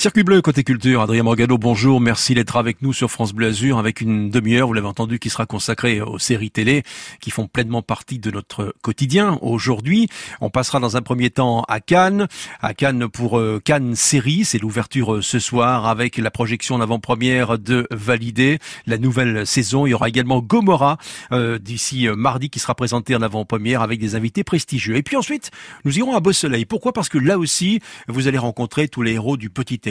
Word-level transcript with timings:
Circuit 0.00 0.22
bleu 0.22 0.40
côté 0.40 0.64
culture, 0.64 1.02
Adrien 1.02 1.24
Morgano, 1.24 1.58
bonjour, 1.58 2.00
merci 2.00 2.32
d'être 2.32 2.56
avec 2.56 2.80
nous 2.80 2.94
sur 2.94 3.10
France 3.10 3.34
Bleu 3.34 3.48
Azur 3.48 3.76
avec 3.76 4.00
une 4.00 4.30
demi-heure, 4.30 4.66
vous 4.66 4.72
l'avez 4.72 4.86
entendu, 4.86 5.18
qui 5.18 5.28
sera 5.28 5.44
consacrée 5.44 6.00
aux 6.00 6.18
séries 6.18 6.50
télé 6.50 6.84
qui 7.20 7.30
font 7.30 7.46
pleinement 7.46 7.82
partie 7.82 8.18
de 8.18 8.30
notre 8.30 8.74
quotidien. 8.80 9.38
Aujourd'hui, 9.42 10.08
on 10.40 10.48
passera 10.48 10.80
dans 10.80 10.96
un 10.96 11.02
premier 11.02 11.28
temps 11.28 11.66
à 11.68 11.80
Cannes, 11.80 12.28
à 12.62 12.72
Cannes 12.72 13.08
pour 13.08 13.38
euh, 13.38 13.60
Cannes 13.62 13.94
série, 13.94 14.46
c'est 14.46 14.56
l'ouverture 14.56 15.16
euh, 15.16 15.20
ce 15.20 15.38
soir 15.38 15.86
avec 15.86 16.16
la 16.16 16.30
projection 16.30 16.76
en 16.76 16.80
avant-première 16.80 17.58
de 17.58 17.86
Validé, 17.90 18.58
la 18.86 18.96
nouvelle 18.96 19.46
saison. 19.46 19.84
Il 19.84 19.90
y 19.90 19.94
aura 19.94 20.08
également 20.08 20.40
Gomorrah 20.40 20.96
euh, 21.32 21.58
d'ici 21.58 22.08
mardi 22.08 22.48
qui 22.48 22.58
sera 22.58 22.74
présenté 22.74 23.14
en 23.14 23.20
avant-première 23.20 23.82
avec 23.82 24.00
des 24.00 24.14
invités 24.14 24.44
prestigieux. 24.44 24.96
Et 24.96 25.02
puis 25.02 25.18
ensuite, 25.18 25.50
nous 25.84 25.98
irons 25.98 26.16
à 26.16 26.20
Beau 26.20 26.32
Soleil. 26.32 26.64
Pourquoi? 26.64 26.94
Parce 26.94 27.10
que 27.10 27.18
là 27.18 27.36
aussi, 27.36 27.80
vous 28.08 28.28
allez 28.28 28.38
rencontrer 28.38 28.88
tous 28.88 29.02
les 29.02 29.12
héros 29.12 29.36
du 29.36 29.50
petit 29.50 29.89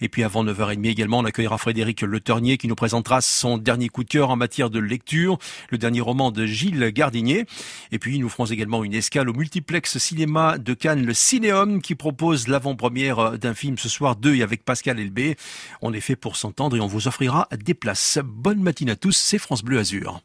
Et 0.00 0.08
puis 0.08 0.22
avant 0.22 0.44
9h30 0.44 0.86
également, 0.86 1.18
on 1.18 1.24
accueillera 1.24 1.58
Frédéric 1.58 2.02
Le 2.02 2.20
Ternier 2.20 2.58
qui 2.58 2.68
nous 2.68 2.74
présentera 2.74 3.20
son 3.20 3.58
dernier 3.58 3.88
coup 3.88 4.04
de 4.04 4.08
cœur 4.08 4.30
en 4.30 4.36
matière 4.36 4.70
de 4.70 4.78
lecture, 4.78 5.38
le 5.70 5.78
dernier 5.78 6.00
roman 6.00 6.30
de 6.30 6.46
Gilles 6.46 6.90
Gardinier. 6.92 7.44
Et 7.90 7.98
puis 7.98 8.18
nous 8.18 8.28
ferons 8.28 8.46
également 8.46 8.84
une 8.84 8.94
escale 8.94 9.28
au 9.28 9.32
multiplex 9.32 9.98
cinéma 9.98 10.58
de 10.58 10.74
Cannes, 10.74 11.04
le 11.04 11.14
Cinéum, 11.14 11.82
qui 11.82 11.94
propose 11.94 12.48
l'avant-première 12.48 13.38
d'un 13.38 13.54
film 13.54 13.78
ce 13.78 13.88
soir 13.88 14.16
2 14.16 14.36
et 14.36 14.42
avec 14.42 14.64
Pascal 14.64 14.98
Elbé. 14.98 15.36
On 15.80 15.92
est 15.92 16.00
fait 16.00 16.16
pour 16.16 16.36
s'entendre 16.36 16.76
et 16.76 16.80
on 16.80 16.86
vous 16.86 17.08
offrira 17.08 17.48
des 17.64 17.74
places. 17.74 18.18
Bonne 18.24 18.62
matinée 18.62 18.92
à 18.92 18.96
tous, 18.96 19.16
c'est 19.16 19.38
France 19.38 19.62
Bleu 19.62 19.78
Azur. 19.78 20.22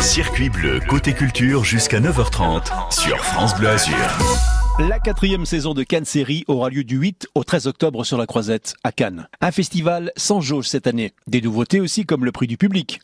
Circuit 0.00 0.50
bleu 0.50 0.80
côté 0.88 1.12
culture 1.14 1.64
jusqu'à 1.64 2.00
9h30 2.00 2.92
sur 2.92 3.24
France 3.24 3.56
Bleu 3.56 3.68
Azur. 3.68 4.31
La 4.78 4.98
quatrième 4.98 5.44
saison 5.44 5.74
de 5.74 5.82
Cannes 5.82 6.06
Série 6.06 6.44
aura 6.48 6.70
lieu 6.70 6.82
du 6.82 6.96
8 6.96 7.28
au 7.34 7.44
13 7.44 7.66
octobre 7.66 8.04
sur 8.04 8.16
la 8.16 8.24
Croisette, 8.24 8.72
à 8.82 8.90
Cannes. 8.90 9.28
Un 9.42 9.50
festival 9.50 10.12
sans 10.16 10.40
jauge 10.40 10.66
cette 10.66 10.86
année. 10.86 11.12
Des 11.26 11.42
nouveautés 11.42 11.78
aussi 11.78 12.06
comme 12.06 12.24
le 12.24 12.32
prix 12.32 12.46
du 12.46 12.56
public. 12.56 12.98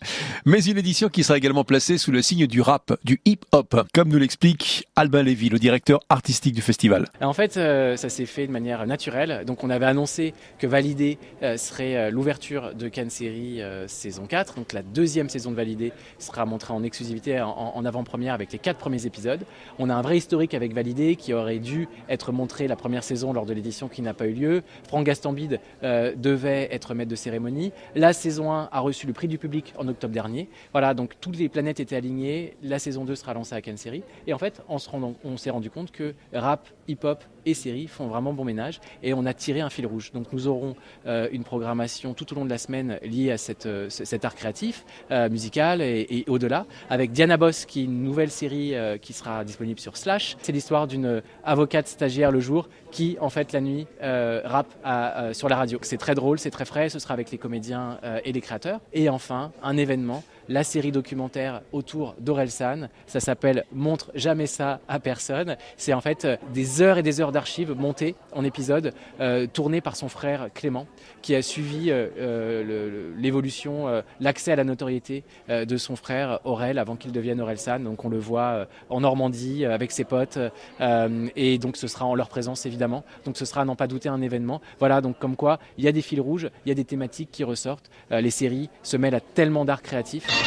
Mais 0.46 0.64
une 0.64 0.78
édition 0.78 1.10
qui 1.10 1.22
sera 1.22 1.36
également 1.36 1.64
placée 1.64 1.98
sous 1.98 2.10
le 2.10 2.22
signe 2.22 2.46
du 2.46 2.62
rap, 2.62 2.94
du 3.04 3.20
hip-hop, 3.26 3.86
comme 3.92 4.08
nous 4.08 4.18
l'explique 4.18 4.88
Albin 4.96 5.22
Lévy, 5.22 5.50
le 5.50 5.58
directeur 5.58 6.00
artistique 6.08 6.54
du 6.54 6.62
festival. 6.62 7.04
En 7.20 7.34
fait, 7.34 7.58
euh, 7.58 7.96
ça 7.96 8.08
s'est 8.08 8.26
fait 8.26 8.46
de 8.46 8.52
manière 8.52 8.86
naturelle. 8.86 9.44
Donc 9.46 9.62
on 9.62 9.68
avait 9.68 9.86
annoncé 9.86 10.32
que 10.58 10.66
Validé 10.66 11.18
euh, 11.42 11.58
serait 11.58 11.96
euh, 11.96 12.10
l'ouverture 12.10 12.74
de 12.74 12.88
Cannes 12.88 13.10
Série 13.10 13.60
saison 13.88 14.26
4. 14.26 14.54
Donc 14.54 14.72
la 14.72 14.82
deuxième 14.82 15.28
saison 15.28 15.50
de 15.50 15.56
Validé 15.56 15.92
sera 16.18 16.46
montrée 16.46 16.72
en 16.72 16.82
exclusivité 16.82 17.42
en, 17.42 17.84
avant-première 17.84 18.32
avec 18.32 18.52
les 18.52 18.58
quatre 18.58 18.78
premiers 18.78 19.04
épisodes. 19.04 19.44
On 19.78 19.90
a 19.90 19.94
un 19.94 20.02
vrai 20.02 20.16
historique 20.16 20.54
avec 20.54 20.72
Validé 20.72 21.16
qui 21.16 21.34
aurait 21.34 21.57
dû 21.58 21.88
être 22.08 22.32
montré 22.32 22.68
la 22.68 22.76
première 22.76 23.04
saison 23.04 23.32
lors 23.32 23.46
de 23.46 23.52
l'édition 23.52 23.88
qui 23.88 24.02
n'a 24.02 24.14
pas 24.14 24.26
eu 24.26 24.32
lieu. 24.32 24.62
Franck 24.88 25.06
Gastambide 25.06 25.60
euh, 25.82 26.14
devait 26.16 26.68
être 26.70 26.94
maître 26.94 27.10
de 27.10 27.16
cérémonie. 27.16 27.72
La 27.94 28.12
saison 28.12 28.52
1 28.52 28.68
a 28.70 28.80
reçu 28.80 29.06
le 29.06 29.12
prix 29.12 29.28
du 29.28 29.38
public 29.38 29.74
en 29.76 29.88
octobre 29.88 30.12
dernier. 30.12 30.48
Voilà, 30.72 30.94
donc 30.94 31.14
toutes 31.20 31.38
les 31.38 31.48
planètes 31.48 31.80
étaient 31.80 31.96
alignées. 31.96 32.54
La 32.62 32.78
saison 32.78 33.04
2 33.04 33.14
sera 33.14 33.34
lancée 33.34 33.54
à 33.54 33.60
Cannes 33.60 33.76
Série. 33.76 34.02
Et 34.26 34.32
en 34.32 34.38
fait, 34.38 34.62
on, 34.68 35.36
s'est 35.36 35.50
rendu 35.50 35.70
compte 35.70 35.90
que 35.90 36.14
rap, 36.32 36.68
hip-hop 36.88 37.22
et 37.46 37.54
série 37.54 37.86
font 37.86 38.08
vraiment 38.08 38.32
bon 38.32 38.44
ménage. 38.44 38.80
Et 39.02 39.14
on 39.14 39.24
a 39.26 39.34
tiré 39.34 39.60
un 39.60 39.70
fil 39.70 39.86
rouge. 39.86 40.12
Donc 40.12 40.32
nous 40.32 40.46
aurons 40.48 40.76
euh, 41.06 41.28
une 41.32 41.44
programmation 41.44 42.14
tout 42.14 42.32
au 42.32 42.36
long 42.36 42.44
de 42.44 42.50
la 42.50 42.58
semaine 42.58 42.98
liée 43.02 43.32
à 43.32 43.36
euh, 43.66 43.88
cet 43.88 44.24
art 44.24 44.34
créatif, 44.34 44.84
musical 45.30 45.80
et, 45.80 46.06
et 46.10 46.24
au-delà, 46.28 46.66
avec 46.90 47.12
Diana 47.12 47.36
Boss, 47.36 47.64
qui 47.64 47.80
est 47.80 47.84
une 47.84 48.02
nouvelle 48.02 48.30
série 48.30 48.74
qui 49.00 49.12
sera 49.12 49.44
disponible 49.44 49.80
sur 49.80 49.96
Slash. 49.96 50.36
C'est 50.42 50.52
l'histoire 50.52 50.86
d'une 50.86 51.22
avocate 51.48 51.88
stagiaire 51.88 52.30
le 52.30 52.40
jour 52.40 52.68
qui, 52.90 53.16
en 53.20 53.30
fait, 53.30 53.52
la 53.52 53.60
nuit, 53.60 53.86
euh, 54.02 54.42
rappe 54.44 54.72
euh, 54.86 55.32
sur 55.32 55.48
la 55.48 55.56
radio. 55.56 55.78
C'est 55.82 55.96
très 55.96 56.14
drôle, 56.14 56.38
c'est 56.38 56.50
très 56.50 56.64
frais, 56.64 56.88
ce 56.88 56.98
sera 56.98 57.14
avec 57.14 57.30
les 57.30 57.38
comédiens 57.38 57.98
euh, 58.04 58.20
et 58.24 58.32
les 58.32 58.40
créateurs. 58.40 58.80
Et 58.92 59.08
enfin, 59.08 59.52
un 59.62 59.76
événement 59.76 60.22
la 60.48 60.64
série 60.64 60.92
documentaire 60.92 61.62
autour 61.72 62.14
d'Orelsan. 62.18 62.88
Ça 63.06 63.20
s'appelle 63.20 63.64
Montre 63.72 64.10
jamais 64.14 64.46
ça 64.46 64.80
à 64.88 64.98
personne. 64.98 65.56
C'est 65.76 65.92
en 65.92 66.00
fait 66.00 66.26
des 66.52 66.82
heures 66.82 66.98
et 66.98 67.02
des 67.02 67.20
heures 67.20 67.32
d'archives 67.32 67.74
montées 67.74 68.14
en 68.32 68.44
épisodes, 68.44 68.92
euh, 69.20 69.46
tournées 69.46 69.80
par 69.80 69.96
son 69.96 70.08
frère 70.08 70.48
Clément, 70.54 70.86
qui 71.22 71.34
a 71.34 71.42
suivi 71.42 71.90
euh, 71.90 72.08
euh, 72.18 73.12
l'évolution, 73.16 74.02
l'accès 74.20 74.52
à 74.52 74.56
la 74.56 74.64
notoriété 74.64 75.24
de 75.48 75.76
son 75.76 75.96
frère 75.96 76.40
Aurel 76.44 76.78
avant 76.78 76.96
qu'il 76.96 77.12
devienne 77.12 77.40
Orelsan. 77.40 77.80
Donc 77.80 78.04
on 78.04 78.08
le 78.08 78.18
voit 78.18 78.66
en 78.88 79.00
Normandie 79.00 79.64
avec 79.64 79.92
ses 79.92 80.04
potes. 80.04 80.38
et 80.80 81.58
donc 81.58 81.76
ce 81.76 81.86
sera 81.86 82.06
en 82.06 82.14
leur 82.14 82.28
présence 82.28 82.66
évidemment. 82.66 83.04
Donc 83.24 83.36
ce 83.36 83.44
sera 83.44 83.62
à 83.62 83.64
n'en 83.64 83.76
pas 83.76 83.86
douter 83.86 84.08
un 84.08 84.22
événement. 84.22 84.60
Voilà, 84.78 85.00
donc 85.00 85.18
comme 85.18 85.36
quoi 85.36 85.58
il 85.76 85.84
y 85.84 85.88
a 85.88 85.92
des 85.92 86.02
fils 86.02 86.20
rouges, 86.20 86.50
il 86.64 86.68
y 86.68 86.72
a 86.72 86.74
des 86.74 86.84
thématiques 86.84 87.30
qui 87.30 87.44
ressortent. 87.44 87.90
les 88.10 88.30
séries 88.30 88.70
se 88.82 88.96
mêlent 88.96 89.14
à 89.14 89.20
tellement 89.20 89.64
d'art 89.64 89.82
créatif. 89.82 90.37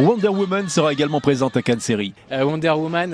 Wonder 0.00 0.28
Woman 0.28 0.68
sera 0.68 0.92
également 0.92 1.20
présente 1.20 1.56
à 1.58 1.62
Cannes 1.62 1.80
Série. 1.80 2.14
Euh, 2.32 2.42
Wonder 2.44 2.70
Woman 2.70 3.12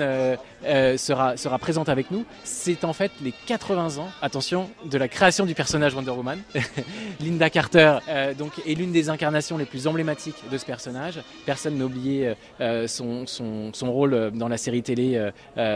euh, 0.65 0.87
euh, 0.87 0.97
sera, 0.97 1.37
sera 1.37 1.59
présente 1.59 1.89
avec 1.89 2.11
nous. 2.11 2.25
C'est 2.43 2.83
en 2.85 2.93
fait 2.93 3.11
les 3.21 3.33
80 3.45 3.97
ans, 3.97 4.09
attention, 4.21 4.69
de 4.89 4.97
la 4.97 5.07
création 5.07 5.45
du 5.45 5.53
personnage 5.53 5.93
Wonder 5.93 6.11
Woman. 6.11 6.39
Linda 7.19 7.49
Carter 7.49 7.97
euh, 8.07 8.33
donc, 8.33 8.53
est 8.65 8.73
l'une 8.73 8.91
des 8.91 9.09
incarnations 9.09 9.57
les 9.57 9.65
plus 9.65 9.87
emblématiques 9.87 10.43
de 10.49 10.57
ce 10.57 10.65
personnage. 10.65 11.19
Personne 11.45 11.77
n'a 11.77 11.85
oublié 11.85 12.35
euh, 12.61 12.87
son, 12.87 13.25
son, 13.27 13.71
son, 13.73 13.91
rôle 13.91 14.31
dans 14.31 14.47
la 14.47 14.57
série 14.57 14.83
télé 14.83 15.31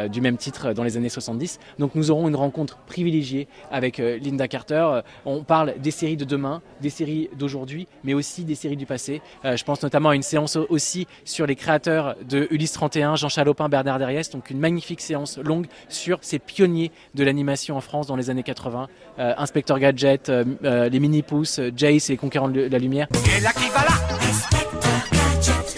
du 0.09 0.22
même 0.22 0.38
titre 0.38 0.74
dans 0.74 0.84
les 0.84 0.98
années 0.98 1.09
70. 1.09 1.59
Donc 1.80 1.96
nous 1.96 2.12
aurons 2.12 2.28
une 2.28 2.36
rencontre 2.36 2.78
privilégiée 2.86 3.48
avec 3.72 3.98
Linda 3.98 4.48
Carter. 4.48 5.02
On 5.25 5.44
parle 5.44 5.75
des 5.80 5.92
séries 5.92 6.18
de 6.18 6.25
demain, 6.25 6.62
des 6.81 6.90
séries 6.90 7.30
d'aujourd'hui, 7.38 7.88
mais 8.03 8.13
aussi 8.13 8.44
des 8.44 8.56
séries 8.56 8.75
du 8.75 8.86
passé. 8.86 9.22
je 9.44 9.63
pense 9.63 9.81
notamment 9.81 10.09
à 10.09 10.16
une 10.16 10.22
séance 10.22 10.58
aussi 10.58 11.08
sur 11.24 11.48
les 11.48 11.56
créateurs 11.56 12.16
de 12.28 12.48
Ulysse 12.52 12.74
31, 12.74 13.16
Jean 13.16 13.30
Chalopin, 13.30 13.69
Bernard 13.69 13.98
Derriès, 13.98 14.30
donc 14.30 14.50
une 14.50 14.59
séance 15.00 15.38
longue 15.38 15.68
sur 15.90 16.19
ces 16.22 16.40
pionniers 16.40 16.92
de 17.16 17.24
l'animation 17.24 17.78
en 17.78 17.81
France 17.81 18.08
dans 18.08 18.16
les 18.16 18.30
années 18.30 18.44
80. 18.44 18.88
Euh, 19.19 19.34
Inspecteur 19.38 19.80
Gadget, 19.80 20.30
euh, 20.30 20.44
euh, 20.64 20.90
les 20.90 21.00
mini-pousses, 21.00 21.59
Jace 21.75 22.09
et 22.09 22.14
les 22.14 22.18
conquérants 22.18 22.50
de 22.50 22.62
la 22.62 22.80
lumière. 22.80 23.08
Et 23.38 23.42
là 23.42 23.52
qui 23.53 23.69
va 23.69 23.84
là 23.84 23.96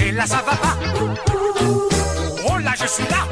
Et 0.06 0.12
là 0.12 0.26
ça 0.26 0.44
va 0.46 0.56
pas 0.56 0.78
Oh 2.50 2.58
là 2.58 2.72
je 2.80 2.88
suis 2.88 3.04
là 3.04 3.28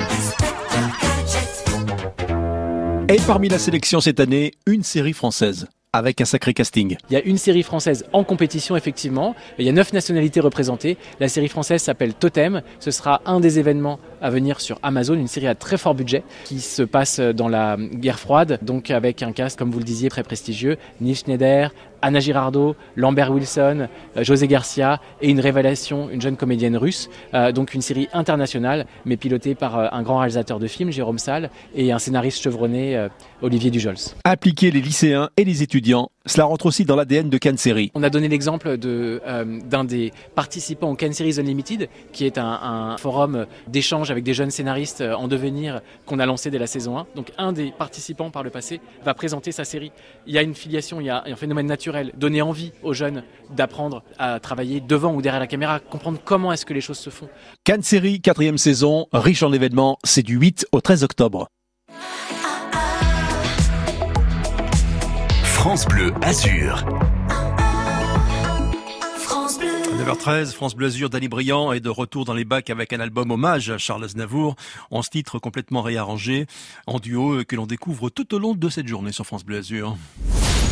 Et 3.09 3.17
parmi 3.27 3.49
la 3.49 3.59
sélection 3.59 3.99
cette 3.99 4.19
année, 4.19 4.53
une 4.65 4.83
série 4.83 5.13
française 5.13 5.67
avec 5.93 6.21
un 6.21 6.25
sacré 6.25 6.53
casting. 6.53 6.95
Il 7.09 7.13
y 7.13 7.17
a 7.17 7.21
une 7.23 7.37
série 7.37 7.63
française 7.63 8.05
en 8.13 8.23
compétition, 8.23 8.77
effectivement. 8.77 9.35
Il 9.59 9.65
y 9.65 9.69
a 9.69 9.73
neuf 9.73 9.91
nationalités 9.91 10.39
représentées. 10.39 10.97
La 11.19 11.27
série 11.27 11.49
française 11.49 11.81
s'appelle 11.81 12.13
Totem. 12.13 12.61
Ce 12.79 12.91
sera 12.91 13.21
un 13.25 13.41
des 13.41 13.59
événements 13.59 13.99
à 14.21 14.29
venir 14.29 14.61
sur 14.61 14.79
Amazon, 14.83 15.15
une 15.15 15.27
série 15.27 15.47
à 15.47 15.55
très 15.55 15.77
fort 15.77 15.93
budget 15.93 16.23
qui 16.45 16.61
se 16.61 16.83
passe 16.83 17.19
dans 17.19 17.49
la 17.49 17.75
guerre 17.77 18.19
froide, 18.19 18.59
donc 18.61 18.89
avec 18.89 19.21
un 19.21 19.33
cast, 19.33 19.59
comme 19.59 19.71
vous 19.71 19.79
le 19.79 19.83
disiez, 19.83 20.07
très 20.07 20.23
prestigieux. 20.23 20.77
Neil 21.01 21.15
Schneider, 21.15 21.73
Anna 22.01 22.19
Girardot, 22.19 22.75
Lambert 22.95 23.31
Wilson, 23.31 23.87
euh, 24.17 24.23
José 24.23 24.47
Garcia 24.47 24.99
et 25.21 25.29
une 25.29 25.39
révélation, 25.39 26.09
une 26.09 26.21
jeune 26.21 26.37
comédienne 26.37 26.77
russe. 26.77 27.09
Euh, 27.33 27.51
donc 27.51 27.73
une 27.73 27.81
série 27.81 28.07
internationale, 28.13 28.85
mais 29.05 29.17
pilotée 29.17 29.55
par 29.55 29.77
euh, 29.77 29.87
un 29.91 30.01
grand 30.01 30.17
réalisateur 30.17 30.59
de 30.59 30.67
films, 30.67 30.91
Jérôme 30.91 31.19
Salle, 31.19 31.49
et 31.75 31.91
un 31.91 31.99
scénariste 31.99 32.41
chevronné, 32.41 33.07
Olivier 33.41 33.71
Dujols. 33.71 33.95
Appliquer 34.23 34.71
les 34.71 34.81
lycéens 34.81 35.29
et 35.37 35.43
les 35.43 35.63
étudiants 35.63 36.09
cela 36.25 36.45
rentre 36.45 36.67
aussi 36.67 36.85
dans 36.85 36.95
l'ADN 36.95 37.29
de 37.29 37.37
Cannes 37.37 37.57
Série. 37.57 37.91
On 37.95 38.03
a 38.03 38.09
donné 38.09 38.27
l'exemple 38.27 38.77
de, 38.77 39.21
euh, 39.25 39.59
d'un 39.65 39.83
des 39.83 40.11
participants 40.35 40.91
au 40.91 40.95
Cannes 40.95 41.13
Series 41.13 41.39
Unlimited, 41.39 41.89
qui 42.13 42.25
est 42.25 42.37
un, 42.37 42.45
un 42.45 42.97
forum 42.97 43.47
d'échange 43.67 44.11
avec 44.11 44.23
des 44.23 44.33
jeunes 44.33 44.51
scénaristes 44.51 45.01
en 45.01 45.27
devenir 45.27 45.81
qu'on 46.05 46.19
a 46.19 46.25
lancé 46.25 46.51
dès 46.51 46.59
la 46.59 46.67
saison 46.67 46.97
1. 46.97 47.07
Donc 47.15 47.31
un 47.37 47.53
des 47.53 47.71
participants 47.71 48.29
par 48.29 48.43
le 48.43 48.49
passé 48.49 48.81
va 49.03 49.13
présenter 49.13 49.51
sa 49.51 49.63
série. 49.63 49.91
Il 50.27 50.33
y 50.33 50.37
a 50.37 50.41
une 50.41 50.55
filiation, 50.55 51.01
il 51.01 51.07
y 51.07 51.09
a 51.09 51.23
un 51.25 51.35
phénomène 51.35 51.67
naturel, 51.67 52.11
donner 52.17 52.41
envie 52.41 52.71
aux 52.83 52.93
jeunes 52.93 53.23
d'apprendre 53.55 54.03
à 54.17 54.39
travailler 54.39 54.79
devant 54.79 55.13
ou 55.13 55.21
derrière 55.21 55.39
la 55.39 55.47
caméra, 55.47 55.79
comprendre 55.79 56.19
comment 56.23 56.51
est-ce 56.53 56.65
que 56.65 56.73
les 56.73 56.81
choses 56.81 56.99
se 56.99 57.09
font. 57.09 57.29
Cannes 57.63 57.83
Série, 57.83 58.21
quatrième 58.21 58.57
saison, 58.57 59.07
riche 59.11 59.43
en 59.43 59.51
événements, 59.53 59.97
c'est 60.03 60.23
du 60.23 60.37
8 60.37 60.67
au 60.71 60.81
13 60.81 61.03
octobre. 61.03 61.47
France 65.61 65.85
Bleu 65.85 66.11
Azur. 66.23 66.83
9h13, 69.95 70.53
France 70.53 70.73
Bleu 70.73 70.87
Azur, 70.87 71.11
Danny 71.11 71.27
Briand 71.27 71.71
est 71.71 71.79
de 71.79 71.89
retour 71.89 72.25
dans 72.25 72.33
les 72.33 72.45
bacs 72.45 72.71
avec 72.71 72.93
un 72.93 72.99
album 72.99 73.29
hommage 73.29 73.69
à 73.69 73.77
Charles 73.77 74.03
Aznavour, 74.03 74.55
en 74.89 75.03
ce 75.03 75.11
titre 75.11 75.37
complètement 75.37 75.83
réarrangé, 75.83 76.47
en 76.87 76.97
duo 76.97 77.43
que 77.47 77.55
l'on 77.55 77.67
découvre 77.67 78.09
tout 78.09 78.33
au 78.33 78.39
long 78.39 78.55
de 78.55 78.69
cette 78.69 78.87
journée 78.87 79.11
sur 79.11 79.27
France 79.27 79.45
Bleu 79.45 79.59
Azur. 79.59 79.97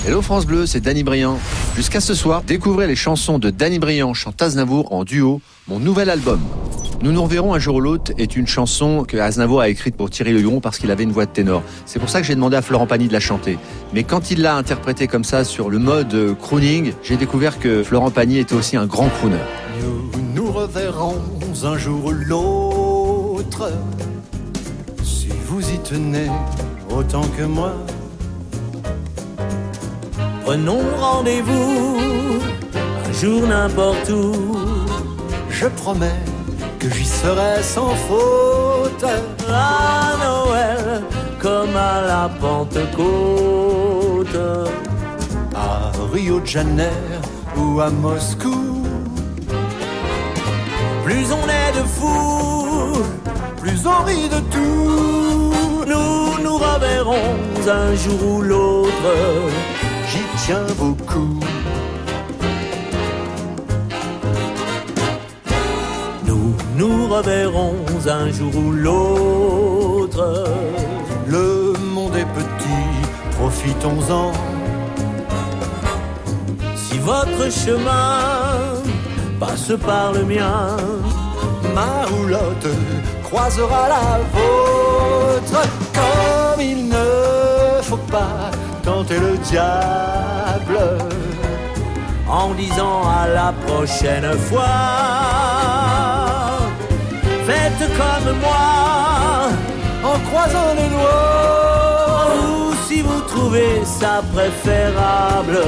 Hello 0.08 0.22
France 0.22 0.46
Bleu, 0.46 0.66
c'est 0.66 0.80
Danny 0.80 1.04
Briand. 1.04 1.38
Jusqu'à 1.76 2.00
ce 2.00 2.14
soir, 2.14 2.42
découvrez 2.42 2.88
les 2.88 2.96
chansons 2.96 3.38
de 3.38 3.50
Danny 3.50 3.80
Briand, 3.80 4.14
chante 4.14 4.42
Aznavour 4.42 4.94
en 4.94 5.04
duo, 5.04 5.42
mon 5.68 5.78
nouvel 5.78 6.10
album. 6.10 6.40
Nous 7.02 7.12
nous 7.12 7.22
reverrons 7.22 7.54
un 7.54 7.60
jour 7.60 7.76
ou 7.76 7.80
l'autre 7.82 8.14
est 8.18 8.38
une 8.38 8.48
chanson 8.48 9.04
que 9.06 9.18
Aznavour 9.18 9.60
a 9.60 9.68
écrite 9.68 9.98
pour 9.98 10.10
Thierry 10.10 10.32
Le 10.32 10.40
Huron 10.40 10.62
parce 10.62 10.80
qu'il 10.80 10.90
avait 10.90 11.04
une 11.04 11.12
voix 11.12 11.26
de 11.26 11.32
ténor. 11.32 11.64
C'est 11.86 12.00
pour 12.00 12.10
ça 12.10 12.22
que 12.22 12.28
j'ai 12.28 12.36
demandé 12.36 12.56
à 12.56 12.62
Florent 12.62 12.88
Pagny 12.88 13.10
de 13.10 13.14
la 13.14 13.20
chanter. 13.20 13.58
Mais 13.94 14.04
quand 14.04 14.32
il 14.32 14.42
l'a 14.42 14.56
interprétée 14.56 15.08
comme 15.08 15.26
ça 15.26 15.44
sur 15.44 15.70
le 15.70 15.80
mode 15.80 16.14
euh, 16.14 16.34
crooning, 16.34 16.94
j'ai 17.04 17.18
découvert 17.18 17.60
que 17.60 17.84
Florent 17.84 18.10
Pagny 18.10 18.40
était 18.40 18.56
aussi 18.56 18.78
un 18.78 18.86
grand 18.86 19.10
crooner. 19.10 19.38
Nous 19.82 20.12
nous 20.34 20.52
reverrons 20.52 21.16
un 21.64 21.78
jour 21.78 22.06
ou 22.06 22.12
l'autre 22.12 23.72
si 25.04 25.28
vous 25.46 25.62
y 25.62 25.78
tenez 25.80 26.30
autant 26.90 27.28
que 27.38 27.44
moi. 27.44 27.74
Prenons 30.50 30.82
rendez-vous 31.00 32.40
un 33.08 33.14
jour 33.14 33.46
n'importe 33.46 34.10
où. 34.10 34.58
Je 35.52 35.68
promets 35.68 36.24
que 36.80 36.90
j'y 36.90 37.06
serai 37.06 37.62
sans 37.62 37.94
faute. 38.08 39.06
À 39.48 40.16
Noël, 40.18 41.04
comme 41.38 41.76
à 41.76 42.02
la 42.02 42.32
Pentecôte. 42.42 44.40
À 45.54 45.92
Rio 46.12 46.40
de 46.40 46.48
Janeiro 46.48 46.96
ou 47.56 47.80
à 47.80 47.92
Moscou. 47.92 48.84
Plus 51.06 51.28
on 51.32 51.46
est 51.48 51.74
de 51.80 51.84
fous, 51.96 53.04
Plus 53.62 53.86
on 53.86 54.04
rit 54.04 54.30
de 54.30 54.40
tout. 54.54 55.54
nous 55.86 56.44
nous 56.44 56.58
reverrons 56.58 57.38
un 57.68 57.94
jour 57.94 58.38
ou 58.38 58.42
l'autre. 58.42 59.14
Beaucoup. 60.50 61.40
Nous 66.26 66.56
nous 66.76 67.08
reverrons 67.08 67.76
un 68.08 68.32
jour 68.32 68.52
ou 68.56 68.72
l'autre. 68.72 70.46
Le 71.28 71.74
monde 71.94 72.16
est 72.16 72.26
petit, 72.26 72.88
profitons-en. 73.38 74.32
Si 76.76 76.98
votre 76.98 77.52
chemin 77.52 78.82
passe 79.40 79.74
par 79.86 80.14
le 80.14 80.24
mien, 80.24 80.78
Ma 81.76 82.06
roulotte 82.06 82.74
croisera 83.22 83.88
la 83.88 84.18
vôtre. 84.34 85.62
Comme 85.94 86.62
il 86.62 86.88
ne 86.88 87.84
faut 87.84 87.98
pas 87.98 88.50
tenter 88.90 89.20
le 89.20 89.38
diable. 89.52 90.80
en 92.28 92.50
disant 92.64 93.02
à 93.22 93.24
la 93.40 93.50
prochaine 93.66 94.32
fois. 94.48 94.78
Faites 97.48 97.86
comme 98.00 98.30
moi, 98.46 98.68
En 100.12 100.18
croisant 100.28 100.72
les 100.80 100.90
doigts, 100.96 102.28
ou 102.48 102.74
si 102.88 102.98
vous 103.08 103.22
trouvez 103.32 103.74
ça 104.00 104.16
préférable, 104.36 105.60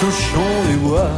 touchons 0.00 0.56
les 0.68 0.78
bois. 0.84 1.12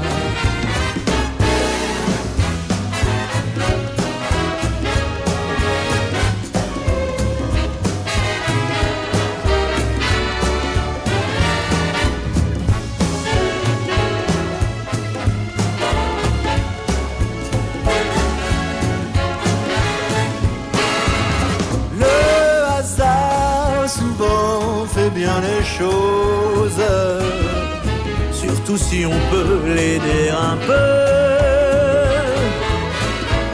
Surtout 28.33 28.77
si 28.77 29.05
on 29.07 29.19
peut 29.31 29.61
l'aider 29.75 30.31
un 30.31 30.57
peu. 30.67 31.03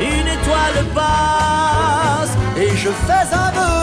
Une 0.01 0.29
étoile 0.37 0.85
passe, 0.95 2.33
Et 2.57 2.71
je 2.77 2.91
fais 3.07 3.29
un 3.45 3.51
vœu, 3.57 3.77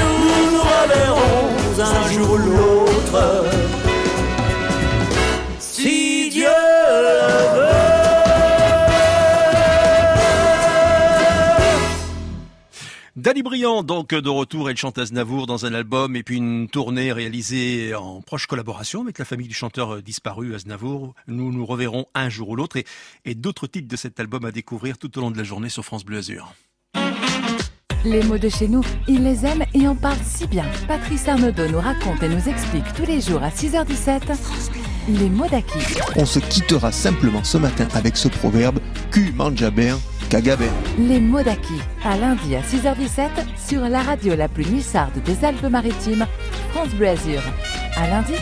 nous 0.00 0.50
nous 0.52 0.62
reverrons 0.74 1.48
un 1.78 2.12
jour 2.12 2.30
ou 2.32 2.36
l'autre. 2.36 3.89
Dali 13.20 13.42
Briand, 13.42 13.82
donc 13.82 14.14
de 14.14 14.28
retour, 14.30 14.70
elle 14.70 14.78
chante 14.78 14.96
Aznavour 14.96 15.46
dans 15.46 15.66
un 15.66 15.74
album 15.74 16.16
et 16.16 16.22
puis 16.22 16.38
une 16.38 16.70
tournée 16.70 17.12
réalisée 17.12 17.94
en 17.94 18.22
proche 18.22 18.46
collaboration 18.46 19.02
avec 19.02 19.18
la 19.18 19.26
famille 19.26 19.46
du 19.46 19.52
chanteur 19.52 19.96
euh, 19.96 20.00
disparu 20.00 20.54
Aznavour. 20.54 21.14
Nous 21.26 21.52
nous 21.52 21.66
reverrons 21.66 22.06
un 22.14 22.30
jour 22.30 22.48
ou 22.48 22.56
l'autre 22.56 22.78
et, 22.78 22.86
et 23.26 23.34
d'autres 23.34 23.66
titres 23.66 23.88
de 23.88 23.96
cet 23.96 24.20
album 24.20 24.46
à 24.46 24.52
découvrir 24.52 24.96
tout 24.96 25.18
au 25.18 25.20
long 25.20 25.30
de 25.30 25.36
la 25.36 25.44
journée 25.44 25.68
sur 25.68 25.84
France 25.84 26.02
Bleu 26.02 26.16
Azur. 26.16 26.54
Les 28.06 28.22
mots 28.22 28.38
de 28.38 28.48
chez 28.48 28.68
nous, 28.68 28.82
ils 29.06 29.22
les 29.22 29.44
aiment 29.44 29.66
et 29.74 29.86
en 29.86 29.96
parlent 29.96 30.16
si 30.24 30.46
bien. 30.46 30.64
Patrice 30.88 31.28
Arnaudot 31.28 31.68
nous 31.68 31.80
raconte 31.80 32.22
et 32.22 32.28
nous 32.30 32.48
explique 32.48 32.90
tous 32.94 33.04
les 33.04 33.20
jours 33.20 33.42
à 33.42 33.50
6h17 33.50 34.22
les 35.08 35.28
mots 35.28 35.48
d'acquis. 35.48 35.98
On 36.16 36.24
se 36.24 36.38
quittera 36.38 36.90
simplement 36.90 37.44
ce 37.44 37.58
matin 37.58 37.86
avec 37.92 38.16
ce 38.16 38.28
proverbe 38.28 38.78
Q 39.10 39.34
manja 39.36 39.70
Les 40.96 41.18
mots 41.18 41.42
d'acquis, 41.42 41.80
à 42.04 42.16
lundi 42.16 42.54
à 42.54 42.60
6h17 42.60 43.30
sur 43.58 43.80
la 43.88 44.00
radio 44.00 44.36
la 44.36 44.46
plus 44.46 44.64
nissarde 44.64 45.20
des 45.24 45.44
Alpes-Maritimes, 45.44 46.24
France 46.72 46.90
Bleu 46.90 47.08
Azur. 47.08 47.42
À 47.96 48.06
lundi 48.06 48.34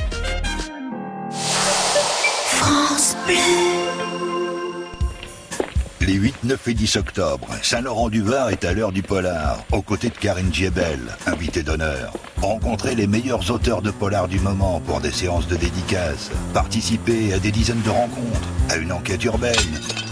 Les 6.08 6.14
8, 6.14 6.44
9 6.44 6.68
et 6.68 6.72
10 6.72 6.96
octobre, 6.96 7.46
Saint-Laurent-du-Var 7.60 8.48
est 8.48 8.64
à 8.64 8.72
l'heure 8.72 8.92
du 8.92 9.02
polar, 9.02 9.62
aux 9.72 9.82
côtés 9.82 10.08
de 10.08 10.16
Karine 10.16 10.48
Djebel, 10.50 10.98
invitée 11.26 11.62
d'honneur. 11.62 12.14
Rencontrez 12.40 12.94
les 12.94 13.06
meilleurs 13.06 13.50
auteurs 13.50 13.82
de 13.82 13.90
polar 13.90 14.26
du 14.26 14.40
moment 14.40 14.80
pour 14.80 15.02
des 15.02 15.10
séances 15.10 15.46
de 15.48 15.56
dédicaces. 15.56 16.30
Participez 16.54 17.34
à 17.34 17.38
des 17.38 17.50
dizaines 17.50 17.82
de 17.82 17.90
rencontres, 17.90 18.48
à 18.70 18.76
une 18.76 18.90
enquête 18.90 19.22
urbaine, 19.22 19.52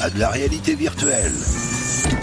à 0.03 0.11
de 0.11 0.21
la 0.21 0.29
réalité 0.29 0.75
virtuelle. 0.75 1.33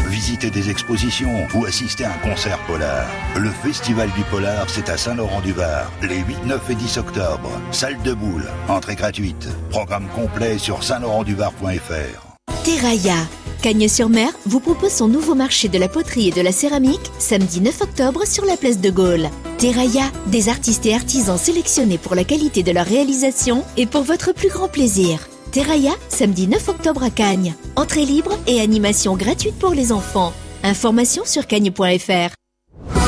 Visitez 0.08 0.52
des 0.52 0.70
expositions 0.70 1.48
ou 1.56 1.66
assistez 1.66 2.06
à 2.06 2.12
un 2.12 2.30
concert 2.30 2.60
polar. 2.68 3.08
Le 3.36 3.50
Festival 3.50 4.12
du 4.12 4.22
Polar, 4.26 4.70
c'est 4.70 4.88
à 4.88 4.98
Saint-Laurent-du-Var, 4.98 5.92
les 6.04 6.20
8, 6.20 6.46
9 6.46 6.70
et 6.70 6.76
10 6.76 6.98
octobre. 7.00 7.50
Salle 7.72 7.98
de 8.04 8.14
boule, 8.14 8.46
entrée 8.68 8.94
gratuite. 8.94 9.50
Programme 9.72 10.08
complet 10.10 10.60
sur 10.60 10.84
saint-laurent-du-var.fr. 10.84 12.64
Terraia. 12.64 13.26
Cagnes-sur-Mer 13.64 14.30
vous 14.46 14.60
propose 14.60 14.92
son 14.92 15.08
nouveau 15.08 15.36
marché 15.36 15.70
de 15.70 15.78
la 15.78 15.88
poterie 15.88 16.28
et 16.28 16.32
de 16.32 16.42
la 16.42 16.52
céramique 16.52 17.10
samedi 17.18 17.62
9 17.62 17.84
octobre 17.84 18.28
sur 18.28 18.44
la 18.44 18.58
place 18.58 18.82
de 18.82 18.90
Gaulle. 18.90 19.30
Terraia, 19.58 20.12
des 20.28 20.50
artistes 20.50 20.86
et 20.86 20.94
artisans 20.94 21.38
sélectionnés 21.38 21.98
pour 21.98 22.14
la 22.14 22.26
qualité 22.26 22.62
de 22.62 22.74
leur 22.74 22.86
réalisation 22.86 23.64
et 23.78 23.86
pour 23.86 24.04
votre 24.04 24.34
plus 24.34 24.50
grand 24.50 24.68
plaisir. 24.68 25.18
Terraia, 25.54 25.94
samedi 26.10 26.48
9 26.48 26.68
octobre 26.68 27.04
à 27.04 27.10
Cagnes. 27.10 27.56
Entrée 27.78 28.04
libre 28.04 28.38
et 28.48 28.60
animation 28.60 29.16
gratuite 29.16 29.58
pour 29.58 29.72
les 29.72 29.94
enfants. 29.94 30.34
Informations 30.64 31.24
sur 31.24 31.48
cagnes.fr. 31.48 32.36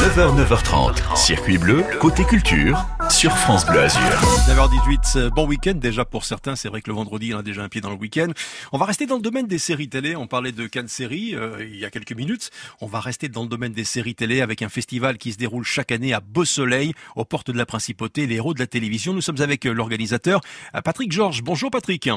9h, 0.06 0.38
9h30, 0.38 1.18
circuit 1.18 1.58
bleu, 1.58 1.84
côté 2.00 2.24
culture, 2.24 2.78
sur 3.10 3.32
France 3.38 3.66
Bleu 3.66 3.82
Azur. 3.82 4.02
9h18, 4.02 5.18
euh, 5.18 5.30
bon 5.30 5.48
week-end 5.48 5.74
déjà 5.74 6.06
pour 6.06 6.24
certains. 6.26 6.56
C'est 6.56 6.70
vrai 6.70 6.82
que 6.82 6.90
le 6.90 6.96
vendredi, 6.96 7.34
on 7.34 7.40
a 7.40 7.44
déjà 7.44 7.64
un 7.64 7.70
pied 7.70 7.82
dans 7.82 7.90
le 7.90 7.96
week-end. 7.96 8.28
On 8.72 8.78
va 8.78 8.86
rester 8.86 9.06
dans 9.06 9.16
le 9.16 9.22
domaine 9.22 9.48
des 9.48 9.58
séries 9.58 9.90
télé. 9.90 10.16
On 10.16 10.28
parlait 10.28 10.52
de 10.52 10.68
Cannes 10.68 10.88
Série 10.88 11.36
euh, 11.36 11.64
il 11.64 11.78
y 11.78 11.86
a 11.86 11.90
quelques 11.90 12.14
minutes. 12.14 12.52
On 12.82 12.88
va 12.88 13.00
rester 13.00 13.28
dans 13.30 13.44
le 13.44 13.48
domaine 13.48 13.74
des 13.74 13.84
séries 13.84 14.16
télé 14.16 14.42
avec 14.42 14.62
un 14.62 14.70
festival 14.70 15.18
qui 15.18 15.34
se 15.34 15.38
déroule 15.38 15.64
chaque 15.64 15.92
année 15.92 16.14
à 16.14 16.20
Beau 16.20 16.46
Soleil, 16.46 16.94
aux 17.16 17.26
portes 17.26 17.52
de 17.52 17.58
la 17.58 17.66
Principauté, 17.66 18.28
les 18.28 18.36
héros 18.36 18.54
de 18.54 18.60
la 18.60 18.68
télévision. 18.68 19.14
Nous 19.14 19.22
sommes 19.22 19.42
avec 19.42 19.66
euh, 19.66 19.74
l'organisateur 19.74 20.42
euh, 20.76 20.82
Patrick 20.82 21.12
Georges. 21.12 21.44
Bonjour 21.44 21.72
Patrick. 21.72 22.10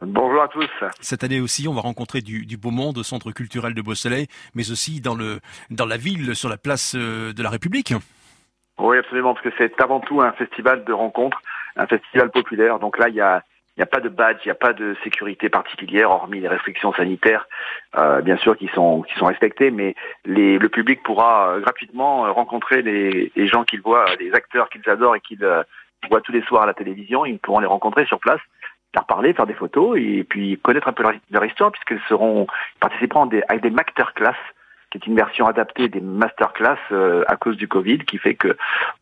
Bonjour 0.00 0.42
à 0.42 0.48
tous. 0.48 0.68
Cette 1.00 1.24
année 1.24 1.40
aussi, 1.40 1.68
on 1.68 1.74
va 1.74 1.80
rencontrer 1.80 2.20
du, 2.20 2.46
du 2.46 2.56
beau 2.56 2.70
monde 2.70 2.98
au 2.98 3.02
centre 3.02 3.32
culturel 3.32 3.74
de 3.74 3.82
Beau-Soleil, 3.82 4.26
mais 4.54 4.70
aussi 4.70 5.00
dans 5.00 5.14
le 5.14 5.40
dans 5.70 5.86
la 5.86 5.96
ville, 5.96 6.36
sur 6.36 6.48
la 6.48 6.56
place 6.56 6.94
de 6.94 7.42
la 7.42 7.50
République. 7.50 7.94
Oui, 8.78 8.96
absolument, 8.96 9.34
parce 9.34 9.44
que 9.44 9.54
c'est 9.58 9.80
avant 9.80 10.00
tout 10.00 10.20
un 10.20 10.32
festival 10.32 10.84
de 10.84 10.92
rencontres, 10.92 11.42
un 11.76 11.86
festival 11.86 12.30
populaire. 12.30 12.78
Donc 12.78 12.98
là, 12.98 13.08
il 13.08 13.14
y 13.14 13.20
a, 13.20 13.42
il 13.76 13.80
n'y 13.80 13.82
a 13.82 13.86
pas 13.86 14.00
de 14.00 14.08
badge, 14.08 14.38
il 14.44 14.48
n'y 14.48 14.52
a 14.52 14.56
pas 14.56 14.72
de 14.72 14.96
sécurité 15.04 15.48
particulière, 15.48 16.10
hormis 16.10 16.40
les 16.40 16.48
restrictions 16.48 16.92
sanitaires, 16.92 17.46
euh, 17.96 18.20
bien 18.22 18.36
sûr, 18.36 18.56
qui 18.56 18.68
sont 18.74 19.02
qui 19.02 19.14
sont 19.14 19.26
respectées, 19.26 19.70
mais 19.70 19.94
les, 20.24 20.58
le 20.58 20.68
public 20.68 21.02
pourra 21.02 21.50
euh, 21.50 21.60
gratuitement 21.60 22.26
euh, 22.26 22.32
rencontrer 22.32 22.82
les, 22.82 23.32
les 23.34 23.46
gens 23.46 23.64
qu'il 23.64 23.80
voit, 23.80 24.04
les 24.20 24.32
acteurs 24.32 24.68
qu'ils 24.68 24.88
adorent 24.88 25.16
et 25.16 25.20
qu'ils 25.20 25.44
euh, 25.44 25.62
voient 26.08 26.20
tous 26.20 26.32
les 26.32 26.42
soirs 26.42 26.62
à 26.62 26.66
la 26.66 26.74
télévision, 26.74 27.24
ils 27.24 27.38
pourront 27.38 27.60
les 27.60 27.66
rencontrer 27.66 28.04
sur 28.06 28.20
place, 28.20 28.40
leur 28.94 29.06
parler, 29.06 29.32
faire 29.32 29.46
des 29.46 29.54
photos 29.54 29.98
et 29.98 30.24
puis 30.24 30.58
connaître 30.58 30.88
un 30.88 30.92
peu 30.92 31.04
leur, 31.30 31.44
histoire 31.44 31.72
puisqu'ils 31.72 32.00
seront 32.08 32.46
ils 32.76 32.80
participeront 32.80 33.24
à 33.24 33.28
des, 33.28 33.42
avec 33.48 33.62
des 33.62 33.70
masterclass 33.70 34.34
qui 34.90 34.98
est 34.98 35.06
une 35.06 35.16
version 35.16 35.46
adaptée 35.46 35.88
des 35.88 36.00
masterclass 36.00 36.78
euh, 36.92 37.24
à 37.26 37.36
cause 37.36 37.56
du 37.56 37.68
Covid, 37.68 37.98
qui 37.98 38.18
fait 38.18 38.34
que 38.34 38.56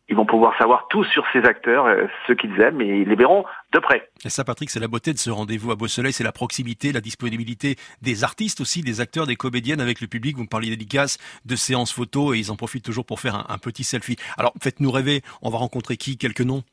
ils 0.09 0.15
vont 0.15 0.25
pouvoir 0.25 0.57
savoir 0.57 0.87
tout 0.89 1.03
sur 1.05 1.25
ces 1.33 1.39
acteurs, 1.39 1.85
euh, 1.85 2.05
ceux 2.25 2.35
qu'ils 2.35 2.59
aiment, 2.61 2.81
et 2.81 3.01
ils 3.01 3.07
les 3.07 3.15
verront 3.15 3.45
de 3.73 3.79
près. 3.79 4.09
Et 4.25 4.29
ça, 4.29 4.43
Patrick, 4.43 4.69
c'est 4.69 4.79
la 4.79 4.87
beauté 4.87 5.13
de 5.13 5.17
ce 5.17 5.29
rendez-vous 5.29 5.71
à 5.71 5.75
Beau 5.75 5.87
Soleil, 5.87 6.13
c'est 6.13 6.23
la 6.23 6.31
proximité, 6.31 6.91
la 6.91 7.01
disponibilité 7.01 7.75
des 8.01 8.23
artistes 8.23 8.61
aussi, 8.61 8.81
des 8.81 9.01
acteurs, 9.01 9.27
des 9.27 9.35
comédiennes 9.35 9.81
avec 9.81 10.01
le 10.01 10.07
public. 10.07 10.35
Vous 10.37 10.43
me 10.43 10.47
parliez 10.47 10.69
dédicaces, 10.69 11.17
de 11.45 11.55
séances 11.55 11.93
photos, 11.93 12.35
et 12.35 12.39
ils 12.39 12.51
en 12.51 12.55
profitent 12.55 12.85
toujours 12.85 13.05
pour 13.05 13.19
faire 13.19 13.45
un 13.49 13.57
petit 13.57 13.83
selfie. 13.83 14.17
Alors, 14.37 14.53
faites-nous 14.61 14.91
rêver, 14.91 15.21
on 15.41 15.49
va 15.49 15.57
rencontrer 15.57 15.97
qui 15.97 16.17
Quelques 16.17 16.41
noms? 16.41 16.63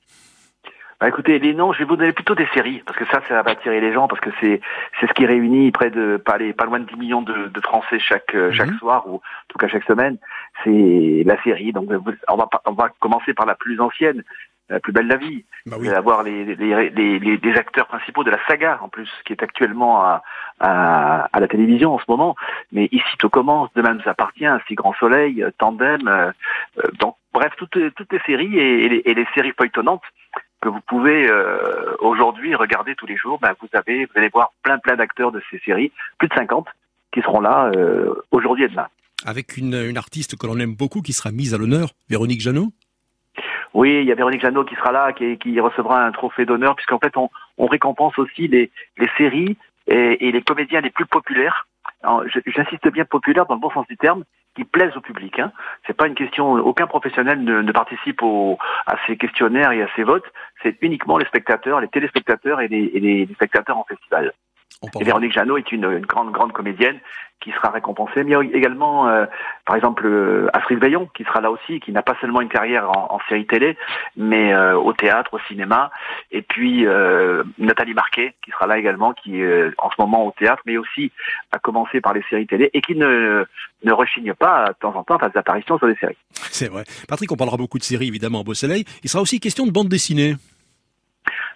Bah 1.01 1.09
écoutez, 1.09 1.39
les 1.39 1.55
noms, 1.55 1.73
je 1.73 1.81
vais 1.81 1.85
vous 1.85 1.97
donner 1.97 2.13
plutôt 2.13 2.35
des 2.35 2.47
séries, 2.55 2.83
parce 2.87 2.99
que 2.99 3.05
ça, 3.07 3.21
ça 3.29 3.43
va 3.43 3.51
attirer 3.51 3.81
les 3.81 3.93
gens, 3.93 4.09
parce 4.09 4.21
que 4.21 4.31
c'est 4.41 4.61
c'est 5.01 5.07
ce 5.07 5.13
qui 5.13 5.27
réunit 5.27 5.71
près 5.73 5.91
de 5.91 6.17
pas 6.17 6.39
les 6.39 6.53
pas 6.53 6.65
loin 6.65 6.81
de 6.81 6.85
10 6.87 6.97
millions 6.97 7.23
de, 7.23 7.49
de 7.49 7.61
Français 7.61 7.99
chaque 7.99 8.35
euh, 8.35 8.53
chaque 8.53 8.71
soir 8.79 9.07
ou 9.09 9.17
en 9.17 9.21
tout 9.49 9.59
cas 9.59 9.69
chaque 9.69 9.85
semaine. 9.85 10.19
C'est 10.63 11.23
la 11.27 11.43
série. 11.43 11.73
Donc 11.73 11.91
on 12.29 12.37
va 12.37 12.49
on 12.67 12.73
va 12.73 12.89
commencer 13.01 13.35
par 13.35 13.47
la 13.47 13.55
plus 13.55 13.81
ancienne, 13.81 14.23
la 14.69 14.81
plus 14.81 14.93
belle 14.93 15.09
de 15.09 15.13
la 15.13 15.19
vie. 15.19 15.45
Bah 15.67 15.77
Vous 15.79 15.87
allez 15.87 15.97
avoir 15.97 16.23
les, 16.23 16.45
les, 16.45 16.55
les, 16.55 17.19
les, 17.19 17.37
les 17.37 17.57
acteurs 17.57 17.87
principaux 17.87 18.25
de 18.25 18.31
la 18.31 18.39
saga 18.47 18.79
en 18.83 18.89
plus, 18.89 19.11
qui 19.25 19.33
est 19.33 19.43
actuellement 19.43 20.03
à, 20.03 20.23
à, 20.61 21.29
à 21.33 21.41
la 21.41 21.49
télévision 21.49 21.95
en 21.95 21.99
ce 21.99 22.05
moment. 22.09 22.37
Mais 22.73 22.89
ici 22.93 23.17
tout 23.19 23.31
commence, 23.31 23.69
demain 23.75 23.95
nous 23.95 24.09
appartient, 24.09 24.47
Si 24.69 24.75
Grand 24.75 24.95
Soleil, 24.95 25.43
euh, 25.43 25.51
Tandem. 25.59 26.07
euh, 26.09 26.31
euh, 26.79 26.89
donc 26.99 27.17
bref, 27.33 27.53
toutes 27.57 27.79
toutes 27.95 28.13
les 28.13 28.21
séries 28.27 28.59
et, 28.59 28.85
et 28.85 28.89
les, 28.89 29.03
et 29.05 29.15
les 29.15 29.27
séries 29.35 29.53
feuilletonnantes 29.59 30.03
que 30.65 30.71
vous 30.71 30.81
pouvez 30.81 31.29
euh, 31.29 31.95
aujourd'hui 32.01 32.55
regarder 32.55 32.95
tous 32.95 33.07
les 33.07 33.19
jours, 33.19 33.39
ben 33.39 33.53
vous 33.61 33.69
avez, 33.75 34.07
vous 34.07 34.13
allez 34.17 34.31
voir 34.31 34.51
plein 34.63 34.79
plein 34.79 34.97
d'acteurs 34.97 35.31
de 35.31 35.43
ces 35.51 35.59
séries, 35.59 35.93
plus 36.19 36.29
de 36.29 36.35
50, 36.35 36.67
qui 37.13 37.21
seront 37.21 37.41
là 37.41 37.71
euh, 37.77 38.15
aujourd'hui 38.31 38.65
et 38.65 38.69
demain. 38.69 38.89
Avec 39.27 39.59
une, 39.59 39.75
une 39.75 39.99
artiste 39.99 40.39
que 40.39 40.47
l'on 40.47 40.59
aime 40.59 40.75
beaucoup 40.75 41.03
qui 41.03 41.13
sera 41.13 41.33
mise 41.33 41.53
à 41.53 41.59
l'honneur, 41.59 41.91
Véronique 42.09 42.41
Jeannot 42.41 42.71
Oui, 43.75 43.99
il 44.01 44.07
y 44.07 44.13
a 44.13 44.15
Véronique 44.15 44.41
Jeannot 44.41 44.65
qui 44.65 44.75
sera 44.77 44.91
là, 44.91 45.13
qui, 45.13 45.37
qui 45.37 45.61
recevra 45.61 46.03
un 46.03 46.13
trophée 46.13 46.47
d'honneur, 46.47 46.77
puisqu'en 46.77 46.99
fait 46.99 47.15
on, 47.19 47.29
on 47.59 47.67
récompense 47.67 48.19
aussi 48.19 48.49
les, 48.49 48.71
les 48.97 49.09
séries 49.19 49.59
et, 49.87 50.27
et 50.27 50.33
les 50.33 50.43
comédiens 50.43 50.81
les 50.81 50.91
plus 50.91 51.07
populaires. 51.07 51.67
J'insiste 52.47 52.89
bien 52.89 53.05
populaire 53.05 53.47
dans 53.47 53.55
le 53.55 53.61
bon 53.61 53.71
sens 53.71 53.87
du 53.87 53.97
terme, 53.97 54.25
qui 54.55 54.65
plaisent 54.65 54.97
au 54.97 55.01
public. 55.01 55.39
Hein. 55.39 55.53
C'est 55.87 55.97
pas 55.97 56.07
une 56.07 56.15
question. 56.15 56.53
Aucun 56.53 56.87
professionnel 56.87 57.43
ne, 57.43 57.73
participe 57.73 58.23
au, 58.23 58.59
à 58.87 58.97
ces 59.07 59.17
questionnaires 59.17 59.73
et 59.73 59.83
à 59.83 59.89
ces 59.97 60.05
votes. 60.05 60.31
C'est 60.63 60.77
uniquement 60.81 61.19
les 61.19 61.27
spectateurs, 61.27 61.81
les 61.81 61.89
téléspectateurs 61.89 62.61
et 62.61 62.69
les 62.69 63.29
spectateurs 63.35 63.79
en 63.79 63.85
festival. 63.85 64.33
Et 65.01 65.05
Véronique 65.05 65.33
Jeannot 65.33 65.57
est 65.57 65.73
une, 65.73 65.85
une 65.85 66.07
grande, 66.07 66.31
grande 66.31 66.53
comédienne 66.53 66.99
qui 67.41 67.51
sera 67.53 67.71
récompensée. 67.71 68.25
Mais 68.25 68.31
il 68.31 68.51
y 68.51 68.55
a 68.55 68.57
également, 68.57 69.09
euh, 69.09 69.27
par 69.67 69.77
exemple, 69.77 70.07
euh, 70.07 70.49
Astrid 70.53 70.79
Veillon, 70.79 71.09
qui 71.15 71.25
sera 71.25 71.41
là 71.41 71.51
aussi, 71.51 71.81
qui 71.81 71.93
n'a 71.93 72.03
pas 72.03 72.17
seulement 72.21 72.41
une 72.41 72.49
carrière 72.49 72.91
en, 72.91 73.15
en 73.15 73.21
série 73.29 73.47
télé, 73.47 73.77
mais 74.17 74.53
euh, 74.55 74.77
au 74.77 74.93
théâtre, 74.93 75.35
au 75.35 75.39
cinéma. 75.49 75.91
Et 76.31 76.43
puis 76.43 76.87
euh, 76.87 77.45
Nathalie 77.59 77.95
Marquet, 77.95 78.35
qui 78.43 78.51
sera 78.51 78.67
là 78.67 78.79
également, 78.79 79.13
qui 79.13 79.41
est 79.41 79.45
euh, 79.45 79.75
en 79.79 79.91
ce 79.91 79.97
moment 79.99 80.27
au 80.27 80.33
théâtre, 80.33 80.63
mais 80.65 80.79
aussi 80.79 81.13
a 81.53 81.59
commencé 81.59 82.01
par 82.01 82.15
les 82.15 82.23
séries 82.31 82.47
télé 82.47 82.71
et 82.73 82.81
qui 82.81 82.95
ne, 82.95 83.45
ne 83.85 83.93
rechigne 83.93 84.33
pas 84.35 84.69
de 84.69 84.75
temps 84.81 84.95
en 84.97 85.05
temps 85.05 85.17
à 85.17 85.19
faire 85.19 85.31
des 85.31 85.39
apparitions 85.39 85.79
sur 85.79 85.87
des 85.87 85.97
séries. 85.97 86.17
C'est 86.33 86.69
vrai. 86.69 86.85
Patrick, 87.09 87.31
on 87.31 87.37
parlera 87.37 87.57
beaucoup 87.57 87.79
de 87.79 87.85
séries 87.85 88.09
évidemment 88.09 88.41
à 88.41 88.45
Beau 88.45 88.55
Soleil. 88.55 88.85
Il 89.03 89.11
sera 89.11 89.23
aussi 89.23 89.39
question 89.41 89.67
de 89.67 89.71
bande 89.73 89.89
dessinée. 89.89 90.37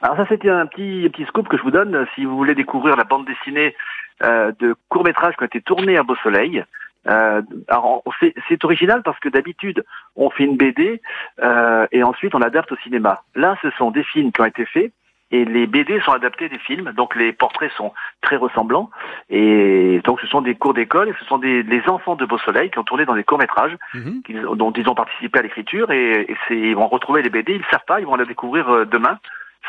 Alors 0.03 0.17
ça 0.17 0.27
c'était 0.29 0.51
un 0.51 0.67
petit 0.67 1.09
petit 1.11 1.25
scoop 1.25 1.49
que 1.49 1.57
je 1.57 1.63
vous 1.63 1.71
donne 1.71 2.07
si 2.15 2.25
vous 2.25 2.37
voulez 2.37 2.55
découvrir 2.55 2.97
la 2.97 3.05
bande 3.05 3.27
dessinée 3.27 3.75
euh, 4.23 4.53
de 4.59 4.75
courts 4.89 5.05
métrages 5.05 5.37
qui 5.37 5.43
ont 5.43 5.47
été 5.47 5.61
tournés 5.61 5.97
à 5.97 6.03
Beau 6.03 6.17
Soleil. 6.17 6.65
Euh, 7.09 7.43
alors 7.69 8.03
c'est 8.21 8.35
c'est 8.49 8.65
original 8.65 9.03
parce 9.03 9.19
que 9.21 9.29
d'habitude 9.29 9.85
on 10.17 10.31
fait 10.31 10.45
une 10.45 10.57
BD 10.57 11.01
euh, 11.43 11.87
et 11.93 12.03
ensuite 12.03 12.35
on 12.35 12.43
adapte 12.43 12.73
au 12.73 12.77
cinéma. 12.77 13.23
Là 13.35 13.57
ce 13.63 13.71
sont 13.73 13.91
des 13.91 14.05
films 14.05 14.33
qui 14.33 14.41
ont 14.41 14.47
été 14.47 14.67
faits 14.67 14.93
et 15.31 15.45
les 15.45 15.67
BD 15.67 16.01
sont 16.01 16.13
adaptés 16.13 16.49
des 16.49 16.59
films, 16.59 16.93
donc 16.93 17.15
les 17.15 17.33
portraits 17.33 17.71
sont 17.73 17.93
très 18.23 18.37
ressemblants 18.37 18.91
et 19.31 20.01
donc 20.05 20.21
ce 20.21 20.27
sont 20.27 20.41
des 20.41 20.55
cours 20.55 20.75
d'école 20.75 21.09
et 21.09 21.15
ce 21.19 21.25
sont 21.27 21.39
des 21.39 21.63
les 21.63 21.83
enfants 21.89 22.17
de 22.17 22.25
Beau 22.25 22.39
Soleil 22.39 22.71
qui 22.71 22.79
ont 22.79 22.85
tourné 22.85 23.05
dans 23.05 23.15
des 23.15 23.25
courts 23.25 23.39
métrages 23.39 23.77
Mhm. 23.95 24.23
dont 24.57 24.73
ils 24.73 24.89
ont 24.89 24.95
participé 24.95 25.39
à 25.39 25.43
l'écriture 25.43 25.91
et, 25.91 26.23
et 26.31 26.37
c'est, 26.47 26.59
ils 26.59 26.75
vont 26.77 26.89
retrouver 26.89 27.23
les 27.23 27.31
BD, 27.31 27.55
ils 27.55 27.59
ne 27.59 27.71
savent 27.71 27.85
pas, 27.87 28.01
ils 28.01 28.07
vont 28.07 28.17
les 28.17 28.27
découvrir 28.27 28.69
euh, 28.71 28.85
demain, 28.87 29.19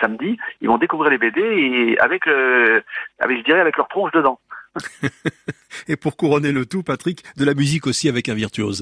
samedi, 0.02 0.38
ils 0.62 0.68
vont 0.68 0.78
découvrir 0.78 1.12
les 1.12 1.18
BD 1.18 1.42
et 1.42 2.00
avec, 2.00 2.28
euh, 2.28 2.82
avec 3.20 3.40
je 3.40 3.44
dirais 3.44 3.60
avec 3.60 3.78
leur 3.78 3.88
tronche 3.88 4.12
dedans. 4.12 4.40
Et 5.88 5.96
pour 5.96 6.18
couronner 6.18 6.52
le 6.52 6.66
tout, 6.66 6.84
Patrick, 6.84 7.24
de 7.38 7.46
la 7.46 7.54
musique 7.54 7.88
aussi 7.88 8.10
avec 8.10 8.30
un 8.30 8.36
virtuose. 8.36 8.82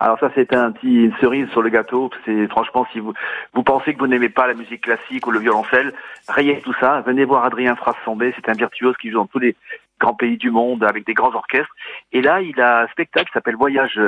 Alors 0.00 0.18
ça 0.18 0.30
c'est 0.34 0.52
un 0.52 0.72
petit 0.72 1.04
une 1.04 1.14
cerise 1.20 1.48
sur 1.50 1.62
le 1.62 1.70
gâteau. 1.70 2.10
C'est 2.24 2.48
franchement 2.48 2.86
si 2.92 3.00
vous 3.00 3.14
vous 3.54 3.62
pensez 3.62 3.94
que 3.94 3.98
vous 4.00 4.06
n'aimez 4.06 4.28
pas 4.28 4.46
la 4.46 4.54
musique 4.54 4.82
classique 4.82 5.26
ou 5.26 5.30
le 5.30 5.38
violoncelle, 5.38 5.94
rayez 6.28 6.60
tout 6.60 6.74
ça. 6.80 7.00
Venez 7.06 7.24
voir 7.24 7.44
Adrien 7.44 7.76
Frassambé, 7.76 8.34
c'est 8.36 8.48
un 8.48 8.54
virtuose 8.54 8.96
qui 9.00 9.10
joue 9.10 9.18
dans 9.18 9.26
tous 9.26 9.38
les 9.38 9.56
grands 10.00 10.14
pays 10.14 10.36
du 10.36 10.50
monde 10.50 10.84
avec 10.84 11.06
des 11.06 11.14
grands 11.14 11.34
orchestres. 11.34 11.74
Et 12.12 12.22
là 12.22 12.40
il 12.40 12.60
a 12.60 12.82
un 12.82 12.86
spectacle 12.88 13.26
qui 13.26 13.32
s'appelle 13.32 13.56
Voyage 13.56 14.00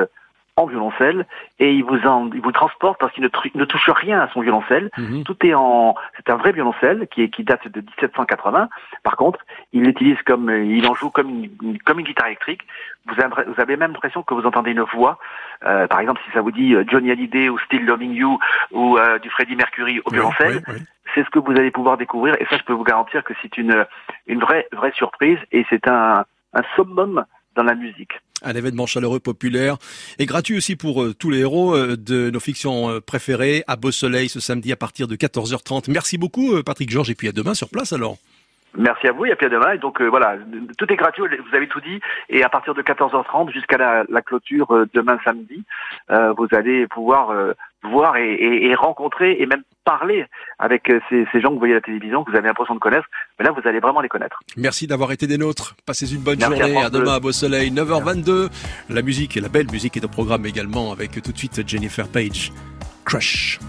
en 0.59 0.65
violoncelle 0.65 1.27
et 1.59 1.75
il 1.75 1.85
vous 1.85 2.07
en, 2.07 2.31
il 2.33 2.41
vous 2.41 2.53
transporte 2.53 2.99
parce 2.99 3.13
qu'il 3.13 3.23
ne, 3.23 3.65
touche 3.65 3.91
rien 3.91 4.21
à 4.21 4.29
son 4.29 4.41
violoncelle. 4.41 4.91
Mhm. 4.97 5.23
Tout 5.25 5.37
est 5.45 5.53
en, 5.53 5.95
c'est 6.17 6.31
un 6.31 6.37
vrai 6.37 6.53
violoncelle 6.53 7.07
qui 7.11 7.23
est, 7.23 7.29
qui 7.29 7.45
date 7.45 7.69
de 7.69 7.81
1780. 7.81 8.71
Par 9.03 9.17
contre, 9.17 9.41
il 9.75 9.83
l'utilise 9.83 10.17
comme, 10.23 10.49
il 10.51 10.87
en 10.87 10.95
joue 10.95 11.11
comme 11.11 11.29
une, 11.29 11.79
comme 11.81 11.99
une 11.99 12.07
guitare 12.07 12.29
électrique. 12.29 12.63
Vous 13.07 13.21
avez, 13.21 13.45
vous 13.45 13.61
avez 13.61 13.77
même 13.77 13.93
l'impression 13.93 14.23
que 14.23 14.33
vous 14.33 14.47
entendez 14.47 14.71
une 14.71 14.81
voix. 14.81 15.19
Euh, 15.67 15.87
par 15.89 16.01
exemple, 16.01 16.23
si 16.25 16.33
ça 16.33 16.41
vous 16.41 16.53
dit 16.53 16.75
euh, 16.75 16.85
Johnny 16.89 17.11
Hallyday 17.11 17.51
ou 17.51 17.59
Still 17.59 17.85
Loving 17.85 18.15
You 18.15 18.39
ou 18.73 18.97
euh, 18.97 19.19
du 19.19 19.29
Freddie 19.29 19.57
Mercury 19.57 20.01
au 20.07 20.11
violoncelle, 20.11 20.63
c'est 21.15 21.23
ce 21.23 21.31
que 21.31 21.39
vous 21.39 21.53
allez 21.53 21.71
pouvoir 21.71 21.99
découvrir. 21.99 22.35
Et 22.41 22.47
ça, 22.47 22.57
je 22.57 22.63
peux 22.63 22.73
vous 22.73 22.85
garantir 22.85 23.25
que 23.25 23.35
c'est 23.43 23.59
une, 23.59 23.85
une 24.27 24.41
vraie, 24.41 24.69
vraie 24.73 24.93
surprise 24.93 25.39
et 25.53 25.67
c'est 25.69 25.87
un, 25.87 26.25
un 26.55 26.63
summum 26.77 27.27
dans 27.57 27.63
la 27.63 27.75
musique. 27.75 28.13
Un 28.43 28.55
événement 28.55 28.87
chaleureux, 28.87 29.19
populaire 29.19 29.79
et 30.19 30.27
gratuit 30.27 30.57
aussi 30.57 30.77
pour 30.77 31.03
euh, 31.03 31.15
tous 31.15 31.31
les 31.31 31.39
héros 31.39 31.75
euh, 31.75 31.97
de 31.97 32.31
nos 32.31 32.41
fictions 32.41 32.91
euh, 32.91 33.01
préférées 33.01 33.65
à 33.67 33.77
Beau 33.77 33.91
Soleil 33.91 34.29
ce 34.29 34.41
samedi 34.41 34.73
à 34.73 34.77
partir 34.77 35.09
de 35.09 35.17
14h30. 35.17 35.91
Merci 35.91 36.19
beaucoup 36.19 36.63
Patrick 36.63 36.91
Georges 36.91 37.11
et 37.11 37.15
puis 37.15 37.29
à 37.29 37.33
demain 37.33 37.55
sur 37.55 37.69
place 37.69 37.93
alors. 37.93 38.19
Merci 38.77 39.09
à 39.09 39.13
vous 39.13 39.25
et 39.27 39.33
à 39.33 39.37
puis 39.37 39.47
à 39.47 39.49
demain. 39.51 39.73
Et 39.73 39.79
donc 39.79 40.01
euh, 40.01 40.07
voilà, 40.09 40.37
tout 40.79 40.93
est 40.93 40.97
gratuit, 40.97 41.23
vous 41.23 41.57
avez 41.57 41.69
tout 41.69 41.81
dit. 41.81 42.01
Et 42.29 42.43
à 42.45 42.49
partir 42.49 42.75
de 42.75 42.83
14h30 42.83 43.53
jusqu'à 43.53 43.79
la, 43.79 44.05
la 44.09 44.23
clôture 44.23 44.71
euh, 44.75 44.87
demain 44.95 45.19
samedi, 45.25 45.65
euh, 46.11 46.33
vous 46.37 46.47
allez 46.53 46.87
pouvoir 46.87 47.33
voir 47.83 48.17
et, 48.17 48.33
et- 48.35 48.67
et 48.67 48.75
rencontrer 48.75 49.37
et 49.41 49.47
même 49.47 49.63
parler 49.85 50.25
avec 50.59 50.91
ces, 51.09 51.27
ces 51.31 51.41
gens 51.41 51.49
que 51.51 51.53
vous 51.55 51.59
voyez 51.61 51.75
à 51.75 51.77
la 51.77 51.81
télévision, 51.81 52.25
que 52.25 52.31
vous 52.33 52.37
avez 52.37 52.49
l'impression 52.49 52.75
de 52.75 52.81
connaître. 52.81 53.07
Mais 53.39 53.45
là, 53.45 53.53
vous 53.53 53.61
allez 53.69 53.79
vraiment 53.79 54.01
les 54.01 54.09
connaître. 54.09 54.41
Merci 54.57 54.87
d'avoir 54.89 55.13
été 55.13 55.29
des 55.29 55.39
nôtres. 55.39 55.77
Passez 55.87 56.13
une 56.13 56.23
bonne 56.23 56.39
Merci 56.39 56.55
à 56.55 56.57
journée. 56.57 56.73
France 56.73 56.87
À 56.87 56.91
demain 56.91 57.15
à 57.15 57.21
Beau 57.21 57.31
Soleil, 57.33 57.71
9h22. 57.71 58.49
La 58.91 59.03
musique 59.03 59.37
et 59.37 59.41
la 59.41 59.49
belle 59.49 59.71
musique 59.71 59.97
est 59.97 60.05
au 60.05 60.09
programme 60.09 60.45
également 60.47 60.91
avec 60.93 61.13
tout 61.23 61.31
de 61.33 61.39
suite 61.39 61.63
Jennifer 61.69 62.09
Page. 62.09 62.51
Crush. 63.05 63.61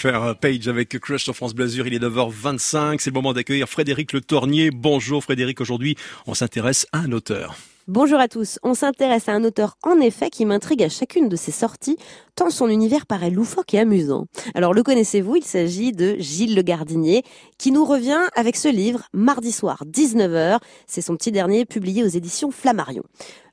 Jennifer 0.00 0.34
Page 0.36 0.66
avec 0.66 0.98
Crush 0.98 1.24
sur 1.24 1.36
France 1.36 1.54
Blasure, 1.54 1.86
il 1.86 1.92
est 1.92 1.98
9h25, 1.98 3.00
c'est 3.00 3.10
le 3.10 3.14
moment 3.14 3.34
d'accueillir 3.34 3.68
Frédéric 3.68 4.14
Le 4.14 4.22
Tornier. 4.22 4.70
Bonjour 4.70 5.22
Frédéric, 5.22 5.60
aujourd'hui 5.60 5.94
on 6.26 6.32
s'intéresse 6.32 6.86
à 6.92 7.00
un 7.00 7.12
auteur. 7.12 7.54
Bonjour 7.86 8.18
à 8.18 8.28
tous. 8.28 8.58
On 8.62 8.72
s'intéresse 8.72 9.28
à 9.28 9.32
un 9.32 9.44
auteur 9.44 9.76
en 9.82 10.00
effet 10.00 10.30
qui 10.30 10.46
m'intrigue 10.46 10.82
à 10.82 10.88
chacune 10.88 11.28
de 11.28 11.36
ses 11.36 11.50
sorties, 11.50 11.98
tant 12.34 12.48
son 12.48 12.68
univers 12.68 13.04
paraît 13.04 13.28
loufoque 13.28 13.74
et 13.74 13.78
amusant. 13.78 14.24
Alors 14.54 14.72
le 14.72 14.82
connaissez-vous? 14.82 15.36
Il 15.36 15.44
s'agit 15.44 15.92
de 15.92 16.16
Gilles 16.18 16.54
Le 16.54 16.62
Gardinier, 16.62 17.22
qui 17.58 17.70
nous 17.70 17.84
revient 17.84 18.22
avec 18.36 18.56
ce 18.56 18.68
livre, 18.68 19.02
Mardi 19.12 19.52
soir, 19.52 19.84
19h. 19.86 20.60
C'est 20.86 21.02
son 21.02 21.14
petit 21.16 21.32
dernier 21.32 21.66
publié 21.66 22.04
aux 22.04 22.08
éditions 22.08 22.50
Flammarion. 22.50 23.02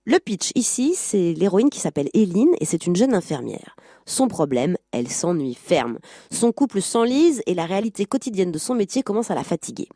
Le 0.06 0.20
pitch 0.20 0.52
ici, 0.56 0.94
c'est 0.96 1.34
l'héroïne 1.34 1.70
qui 1.70 1.82
s'appelle 1.82 2.08
Éline 2.14 2.56
et 2.62 2.66
c'est 2.66 2.88
une 2.88 2.96
jeune 2.96 3.14
infirmière. 3.14 3.76
Son 4.06 4.30
problème, 4.30 4.77
elle 4.98 5.10
s'ennuie 5.10 5.56
ferme. 5.56 6.00
Son 6.32 6.52
couple 6.52 6.82
s'enlise 6.82 7.42
et 7.46 7.54
la 7.54 7.66
réalité 7.66 8.06
quotidienne 8.06 8.52
de 8.52 8.58
son 8.58 8.76
métier 8.76 9.04
commence 9.04 9.32
à 9.32 9.36
la 9.36 9.44
fatiguer. 9.44 9.88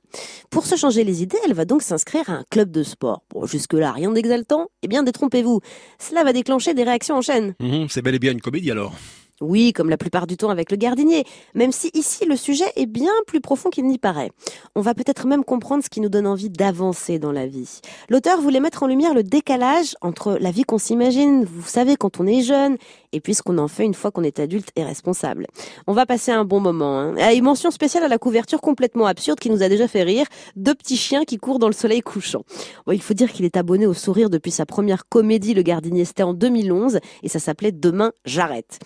Pour 0.50 0.66
se 0.66 0.76
changer 0.76 1.04
les 1.04 1.24
idées, 1.24 1.38
elle 1.46 1.54
va 1.54 1.66
donc 1.66 1.82
s'inscrire 1.82 2.30
à 2.30 2.34
un 2.34 2.44
club 2.50 2.72
de 2.72 2.84
sport. 2.84 3.24
Bon, 3.32 3.46
jusque-là, 3.46 3.92
rien 3.92 4.12
d'exaltant. 4.12 4.68
Eh 4.84 4.88
bien, 4.88 5.04
détrompez-vous. 5.04 5.60
Cela 6.00 6.24
va 6.24 6.34
déclencher 6.34 6.74
des 6.74 6.84
réactions 6.84 7.16
en 7.16 7.22
chaîne. 7.22 7.56
Mhm, 7.60 7.88
c'est 7.90 8.02
bel 8.02 8.16
et 8.16 8.20
bien 8.20 8.32
une 8.32 8.42
comédie 8.42 8.72
alors. 8.72 8.94
Oui, 9.42 9.74
comme 9.74 9.90
la 9.90 9.98
plupart 9.98 10.28
du 10.28 10.38
temps 10.38 10.50
avec 10.50 10.72
le 10.72 10.78
gardinier, 10.78 11.26
même 11.56 11.72
si 11.72 11.90
ici 11.94 12.26
le 12.26 12.36
sujet 12.36 12.72
est 12.76 12.86
bien 12.86 13.12
plus 13.28 13.42
profond 13.42 13.70
qu'il 13.70 13.86
n'y 13.86 13.98
paraît. 13.98 14.32
On 14.76 14.82
va 14.82 14.94
peut-être 14.94 15.28
même 15.28 15.44
comprendre 15.44 15.84
ce 15.84 15.90
qui 15.90 16.00
nous 16.00 16.10
donne 16.10 16.28
envie 16.28 16.50
d'avancer 16.50 17.20
dans 17.20 17.32
la 17.32 17.48
vie. 17.48 17.82
L'auteur 18.10 18.40
voulait 18.40 18.60
mettre 18.60 18.84
en 18.84 18.88
lumière 18.88 19.14
le 19.14 19.24
décalage 19.24 19.96
entre 20.02 20.38
la 20.40 20.52
vie 20.52 20.64
qu'on 20.64 20.78
s'imagine, 20.78 21.44
vous 21.44 21.68
savez, 21.68 21.96
quand 21.96 22.20
on 22.20 22.28
est 22.28 22.42
jeune, 22.42 22.78
et 23.14 23.20
puis 23.20 23.34
ce 23.34 23.42
qu'on 23.42 23.58
en 23.58 23.68
fait 23.68 23.84
une 23.84 23.94
fois 23.94 24.12
qu'on 24.12 24.24
est 24.24 24.40
adulte 24.40 24.70
et 24.76 24.84
responsable. 24.84 25.48
On 25.88 25.94
va 25.94 26.06
passer 26.06 26.32
un 26.32 26.46
bon 26.46 26.60
moment. 26.60 27.00
Hein. 27.00 27.16
Et 27.18 27.42
mention 27.42 27.72
spéciale 27.72 28.04
à 28.04 28.08
la 28.08 28.18
couverture 28.18 28.62
complètement 28.62 29.06
absurde 29.06 29.40
qui 29.40 29.50
nous 29.50 29.64
a 29.64 29.70
déjà 29.70 29.88
fait 29.88 30.04
rire, 30.04 30.26
deux 30.56 30.76
petits 30.76 30.98
chiens 30.98 31.26
qui 31.26 31.38
courent 31.38 31.60
dans 31.60 31.68
le 31.68 31.74
soleil 31.74 32.02
couchant. 32.02 32.44
Bon, 32.86 32.94
il 32.94 33.02
faut 33.02 33.14
dire 33.14 33.32
qu'il 33.32 33.46
est 33.46 33.58
abonné 33.58 33.86
au 33.86 33.94
sourire 33.94 34.30
depuis 34.30 34.52
sa 34.52 34.66
première 34.66 35.08
comédie 35.10 35.54
Le 35.54 35.62
Gardinier, 35.62 36.06
c'était 36.06 36.24
en 36.24 36.34
2011, 36.34 37.00
et 37.24 37.30
ça 37.30 37.40
s'appelait 37.40 37.72
Demain 37.72 38.12
j'arrête. 38.26 38.80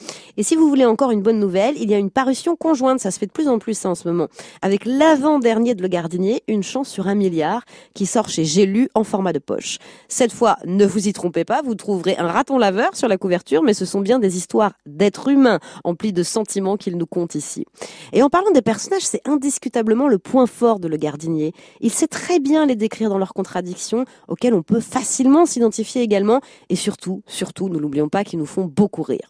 Si 0.45 0.55
vous 0.55 0.69
voulez 0.69 0.85
encore 0.85 1.09
une 1.09 1.23
bonne 1.23 1.39
nouvelle, 1.39 1.73
il 1.79 1.89
y 1.89 1.95
a 1.95 1.97
une 1.97 2.11
parution 2.11 2.55
conjointe, 2.55 2.99
ça 2.99 3.09
se 3.09 3.17
fait 3.17 3.25
de 3.25 3.31
plus 3.31 3.47
en 3.47 3.57
plus 3.57 3.75
ça 3.75 3.89
en 3.89 3.95
ce 3.95 4.07
moment, 4.07 4.27
avec 4.61 4.85
l'avant-dernier 4.85 5.73
de 5.73 5.81
Le 5.81 5.87
Gardinier, 5.87 6.43
Une 6.47 6.61
chance 6.61 6.87
sur 6.87 7.07
un 7.07 7.15
milliard, 7.15 7.63
qui 7.95 8.05
sort 8.05 8.29
chez 8.29 8.45
J'ai 8.45 8.67
lu 8.67 8.87
en 8.93 9.03
format 9.03 9.33
de 9.33 9.39
poche. 9.39 9.79
Cette 10.07 10.31
fois, 10.31 10.57
ne 10.65 10.85
vous 10.85 11.07
y 11.07 11.13
trompez 11.13 11.45
pas, 11.45 11.63
vous 11.63 11.73
trouverez 11.73 12.15
un 12.17 12.27
raton 12.27 12.59
laveur 12.59 12.95
sur 12.95 13.07
la 13.07 13.17
couverture, 13.17 13.63
mais 13.63 13.73
ce 13.73 13.85
sont 13.85 14.01
bien 14.01 14.19
des 14.19 14.37
histoires 14.37 14.73
d'êtres 14.85 15.29
humains 15.29 15.59
emplis 15.83 16.13
de 16.13 16.21
sentiments 16.21 16.77
qu'il 16.77 16.95
nous 16.95 17.07
conte 17.07 17.33
ici. 17.33 17.65
Et 18.13 18.21
en 18.21 18.29
parlant 18.29 18.51
des 18.51 18.61
personnages, 18.61 19.01
c'est 19.01 19.27
indiscutablement 19.27 20.07
le 20.07 20.19
point 20.19 20.45
fort 20.45 20.79
de 20.79 20.87
Le 20.87 20.97
Gardinier. 20.97 21.53
Il 21.81 21.89
sait 21.89 22.05
très 22.05 22.39
bien 22.39 22.67
les 22.67 22.75
décrire 22.75 23.09
dans 23.09 23.17
leurs 23.17 23.33
contradictions, 23.33 24.05
auxquelles 24.27 24.53
on 24.53 24.61
peut 24.61 24.79
facilement 24.79 25.47
s'identifier 25.47 26.03
également, 26.03 26.39
et 26.69 26.75
surtout, 26.75 27.23
surtout, 27.25 27.67
ne 27.67 27.79
l'oublions 27.79 28.09
pas, 28.09 28.23
qui 28.23 28.37
nous 28.37 28.45
font 28.45 28.65
beaucoup 28.65 29.01
rire. 29.01 29.27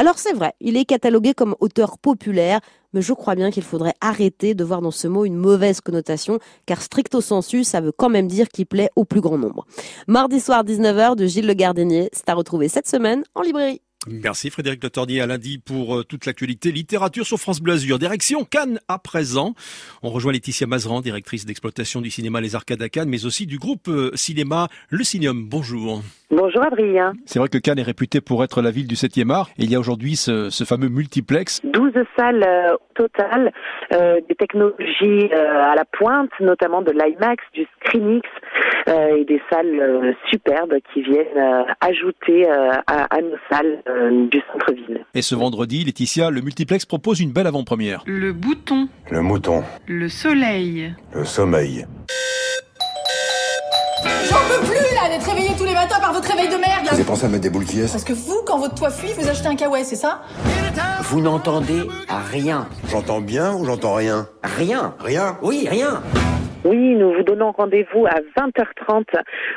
Alors 0.00 0.18
c'est 0.18 0.32
vrai, 0.32 0.54
il 0.60 0.78
est 0.78 0.86
catalogué 0.86 1.34
comme 1.34 1.56
auteur 1.60 1.98
populaire, 1.98 2.60
mais 2.94 3.02
je 3.02 3.12
crois 3.12 3.34
bien 3.34 3.50
qu'il 3.50 3.62
faudrait 3.62 3.92
arrêter 4.00 4.54
de 4.54 4.64
voir 4.64 4.80
dans 4.80 4.90
ce 4.90 5.06
mot 5.06 5.26
une 5.26 5.36
mauvaise 5.36 5.82
connotation, 5.82 6.38
car 6.64 6.80
stricto 6.80 7.20
sensu, 7.20 7.64
ça 7.64 7.82
veut 7.82 7.92
quand 7.92 8.08
même 8.08 8.26
dire 8.26 8.48
qu'il 8.48 8.64
plaît 8.64 8.88
au 8.96 9.04
plus 9.04 9.20
grand 9.20 9.36
nombre. 9.36 9.66
Mardi 10.06 10.40
soir 10.40 10.64
19h 10.64 11.16
de 11.16 11.26
Gilles 11.26 11.46
Le 11.46 11.52
Gardinier, 11.52 12.08
c'est 12.14 12.30
à 12.30 12.34
retrouver 12.34 12.68
cette 12.68 12.88
semaine 12.88 13.24
en 13.34 13.42
librairie. 13.42 13.82
Merci 14.08 14.48
Frédéric 14.48 14.82
Le 14.82 14.88
Tornier 14.88 15.20
à 15.20 15.26
lundi 15.26 15.58
pour 15.58 15.98
euh, 15.98 16.04
toute 16.04 16.24
l'actualité 16.24 16.72
littérature 16.72 17.26
sur 17.26 17.36
France 17.36 17.60
Blasure. 17.60 17.98
Direction 17.98 18.44
Cannes 18.44 18.78
à 18.88 18.98
présent. 18.98 19.52
On 20.02 20.08
rejoint 20.08 20.32
Laetitia 20.32 20.66
Mazeran, 20.66 21.02
directrice 21.02 21.44
d'exploitation 21.44 22.00
du 22.00 22.10
cinéma 22.10 22.40
Les 22.40 22.54
Arcades 22.54 22.80
à 22.80 22.88
Cannes, 22.88 23.10
mais 23.10 23.26
aussi 23.26 23.46
du 23.46 23.58
groupe 23.58 23.88
euh, 23.88 24.10
cinéma 24.14 24.68
Le 24.88 25.04
Cinéum. 25.04 25.46
Bonjour. 25.46 26.00
Bonjour 26.30 26.62
Adrien. 26.62 27.12
C'est 27.26 27.40
vrai 27.40 27.48
que 27.48 27.58
Cannes 27.58 27.78
est 27.78 27.82
réputé 27.82 28.22
pour 28.22 28.42
être 28.42 28.62
la 28.62 28.70
ville 28.70 28.86
du 28.86 28.94
7e 28.94 29.30
art. 29.30 29.50
Et 29.58 29.64
il 29.64 29.70
y 29.70 29.74
a 29.74 29.80
aujourd'hui 29.80 30.16
ce, 30.16 30.48
ce 30.48 30.64
fameux 30.64 30.88
multiplex. 30.88 31.60
12 31.64 31.92
salles 32.16 32.42
euh, 32.42 32.74
au 32.74 32.78
total, 32.94 33.52
euh, 33.94 34.20
des 34.28 34.34
technologies 34.34 35.30
euh, 35.32 35.72
à 35.72 35.74
la 35.74 35.84
pointe, 35.84 36.30
notamment 36.40 36.82
de 36.82 36.92
l'IMAX, 36.92 37.42
du 37.54 37.66
ScreenX 37.76 38.28
euh, 38.28 38.69
et 38.88 39.24
des 39.24 39.40
salles 39.50 39.78
euh, 39.80 40.12
superbes 40.30 40.74
qui 40.92 41.02
viennent 41.02 41.36
euh, 41.36 41.62
ajouter 41.80 42.48
euh, 42.48 42.72
à, 42.86 43.14
à 43.14 43.20
nos 43.20 43.36
salles 43.50 43.82
euh, 43.88 44.26
du 44.28 44.40
centre-ville. 44.52 45.04
Et 45.14 45.22
ce 45.22 45.34
vendredi, 45.34 45.84
Laetitia, 45.84 46.30
le 46.30 46.40
multiplex 46.40 46.84
propose 46.86 47.20
une 47.20 47.32
belle 47.32 47.46
avant-première. 47.46 48.02
Le 48.06 48.32
bouton, 48.32 48.88
Le 49.10 49.20
mouton, 49.22 49.62
le 49.86 50.08
soleil, 50.08 50.94
le 51.14 51.24
sommeil. 51.24 51.86
J'en 54.28 54.36
peux 54.48 54.64
plus 54.64 54.94
là 54.94 55.08
d'être 55.08 55.28
réveillé 55.28 55.50
tous 55.58 55.64
les 55.64 55.74
matins 55.74 55.98
par 56.00 56.12
votre 56.12 56.28
réveil 56.28 56.46
de 56.48 56.52
merde 56.56 56.84
là. 56.84 56.90
Vous 56.90 56.94
avez 56.96 57.04
pensé 57.04 57.26
à 57.26 57.28
mettre 57.28 57.42
des 57.42 57.50
boules 57.50 57.64
qui 57.64 57.80
est 57.80 57.90
Parce 57.90 58.04
que 58.04 58.12
vous, 58.12 58.42
quand 58.46 58.58
votre 58.58 58.74
toit 58.76 58.90
fuit, 58.90 59.12
vous 59.18 59.28
achetez 59.28 59.48
un 59.48 59.56
kawaii, 59.56 59.84
c'est 59.84 59.96
ça? 59.96 60.22
Vous 61.02 61.20
n'entendez 61.20 61.82
rien. 62.30 62.68
J'entends 62.88 63.20
bien 63.20 63.54
ou 63.54 63.64
j'entends 63.64 63.94
rien? 63.94 64.28
Rien. 64.44 64.94
Rien? 65.00 65.36
Oui, 65.42 65.66
rien. 65.68 66.00
Oui, 66.64 66.94
nous 66.94 67.14
vous 67.14 67.22
donnons 67.22 67.52
rendez-vous 67.52 68.06
à 68.06 68.20
20h30 68.38 69.04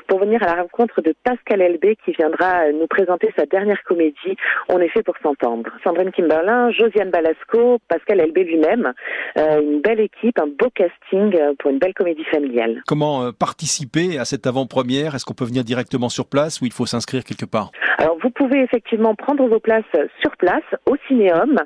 pour 0.07 0.19
venir 0.19 0.41
à 0.41 0.45
la 0.45 0.61
rencontre 0.61 1.01
de 1.01 1.13
Pascal 1.23 1.61
Elbé 1.61 1.97
qui 2.05 2.13
viendra 2.13 2.71
nous 2.71 2.87
présenter 2.87 3.29
sa 3.37 3.45
dernière 3.45 3.83
comédie 3.83 4.37
On 4.69 4.79
est 4.79 4.87
fait 4.87 5.03
pour 5.03 5.15
s'entendre. 5.21 5.69
Sandrine 5.83 6.11
Kimberlin, 6.11 6.71
Josiane 6.71 7.11
Balasco, 7.11 7.79
Pascal 7.89 8.21
Elbé 8.21 8.45
lui-même, 8.45 8.93
euh, 9.37 9.61
une 9.61 9.81
belle 9.81 9.99
équipe, 9.99 10.39
un 10.39 10.47
beau 10.47 10.69
casting 10.73 11.37
pour 11.59 11.71
une 11.71 11.79
belle 11.79 11.93
comédie 11.93 12.23
familiale. 12.25 12.81
Comment 12.87 13.23
euh, 13.23 13.31
participer 13.31 14.17
à 14.17 14.23
cette 14.23 14.47
avant-première? 14.47 15.13
Est-ce 15.13 15.25
qu'on 15.25 15.33
peut 15.33 15.45
venir 15.45 15.65
directement 15.65 16.07
sur 16.07 16.27
place 16.27 16.61
ou 16.61 16.65
il 16.65 16.71
faut 16.71 16.85
s'inscrire 16.85 17.25
quelque 17.25 17.45
part? 17.45 17.71
Alors 17.97 18.17
vous 18.23 18.29
pouvez 18.29 18.61
effectivement 18.61 19.13
prendre 19.15 19.45
vos 19.47 19.59
places 19.59 19.83
sur 20.21 20.31
place 20.37 20.63
au 20.89 20.95
Cinéum 21.07 21.59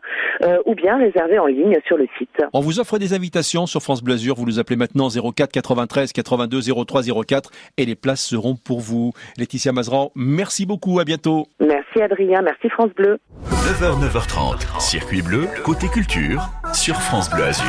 euh, 0.44 0.58
ou 0.66 0.76
bien 0.76 0.98
réserver 0.98 1.40
en 1.40 1.46
ligne 1.46 1.78
sur 1.86 1.98
le 1.98 2.08
site. 2.18 2.44
On 2.54 2.60
vous 2.60 2.80
offre 2.80 2.98
des 2.98 3.14
invitations 3.14 3.66
sur 3.66 3.82
France 3.82 4.04
Blasure. 4.04 4.36
Vous 4.36 4.46
nous 4.46 4.60
appelez 4.60 4.76
maintenant 4.76 5.10
04 5.32 5.52
93 5.52 6.14
82 6.14 6.62
03 6.86 7.02
04 7.26 7.52
et 7.78 7.86
les 7.86 7.96
places 7.96 8.26
seront 8.26 8.56
pour 8.56 8.80
vous. 8.80 9.14
Laetitia 9.38 9.72
Mazeran, 9.72 10.12
merci 10.16 10.66
beaucoup. 10.66 11.00
À 11.00 11.04
bientôt. 11.06 11.48
Merci 11.60 12.02
Adrien, 12.02 12.42
merci 12.42 12.70
France 12.70 12.92
Bleu. 12.96 13.18
9h, 13.52 14.00
9h30, 14.02 14.80
Circuit 14.80 15.22
bleu, 15.22 15.48
côté 15.64 15.88
culture, 15.88 16.50
sur 16.74 16.96
France 16.96 17.30
Bleu 17.30 17.44
Azur. 17.44 17.66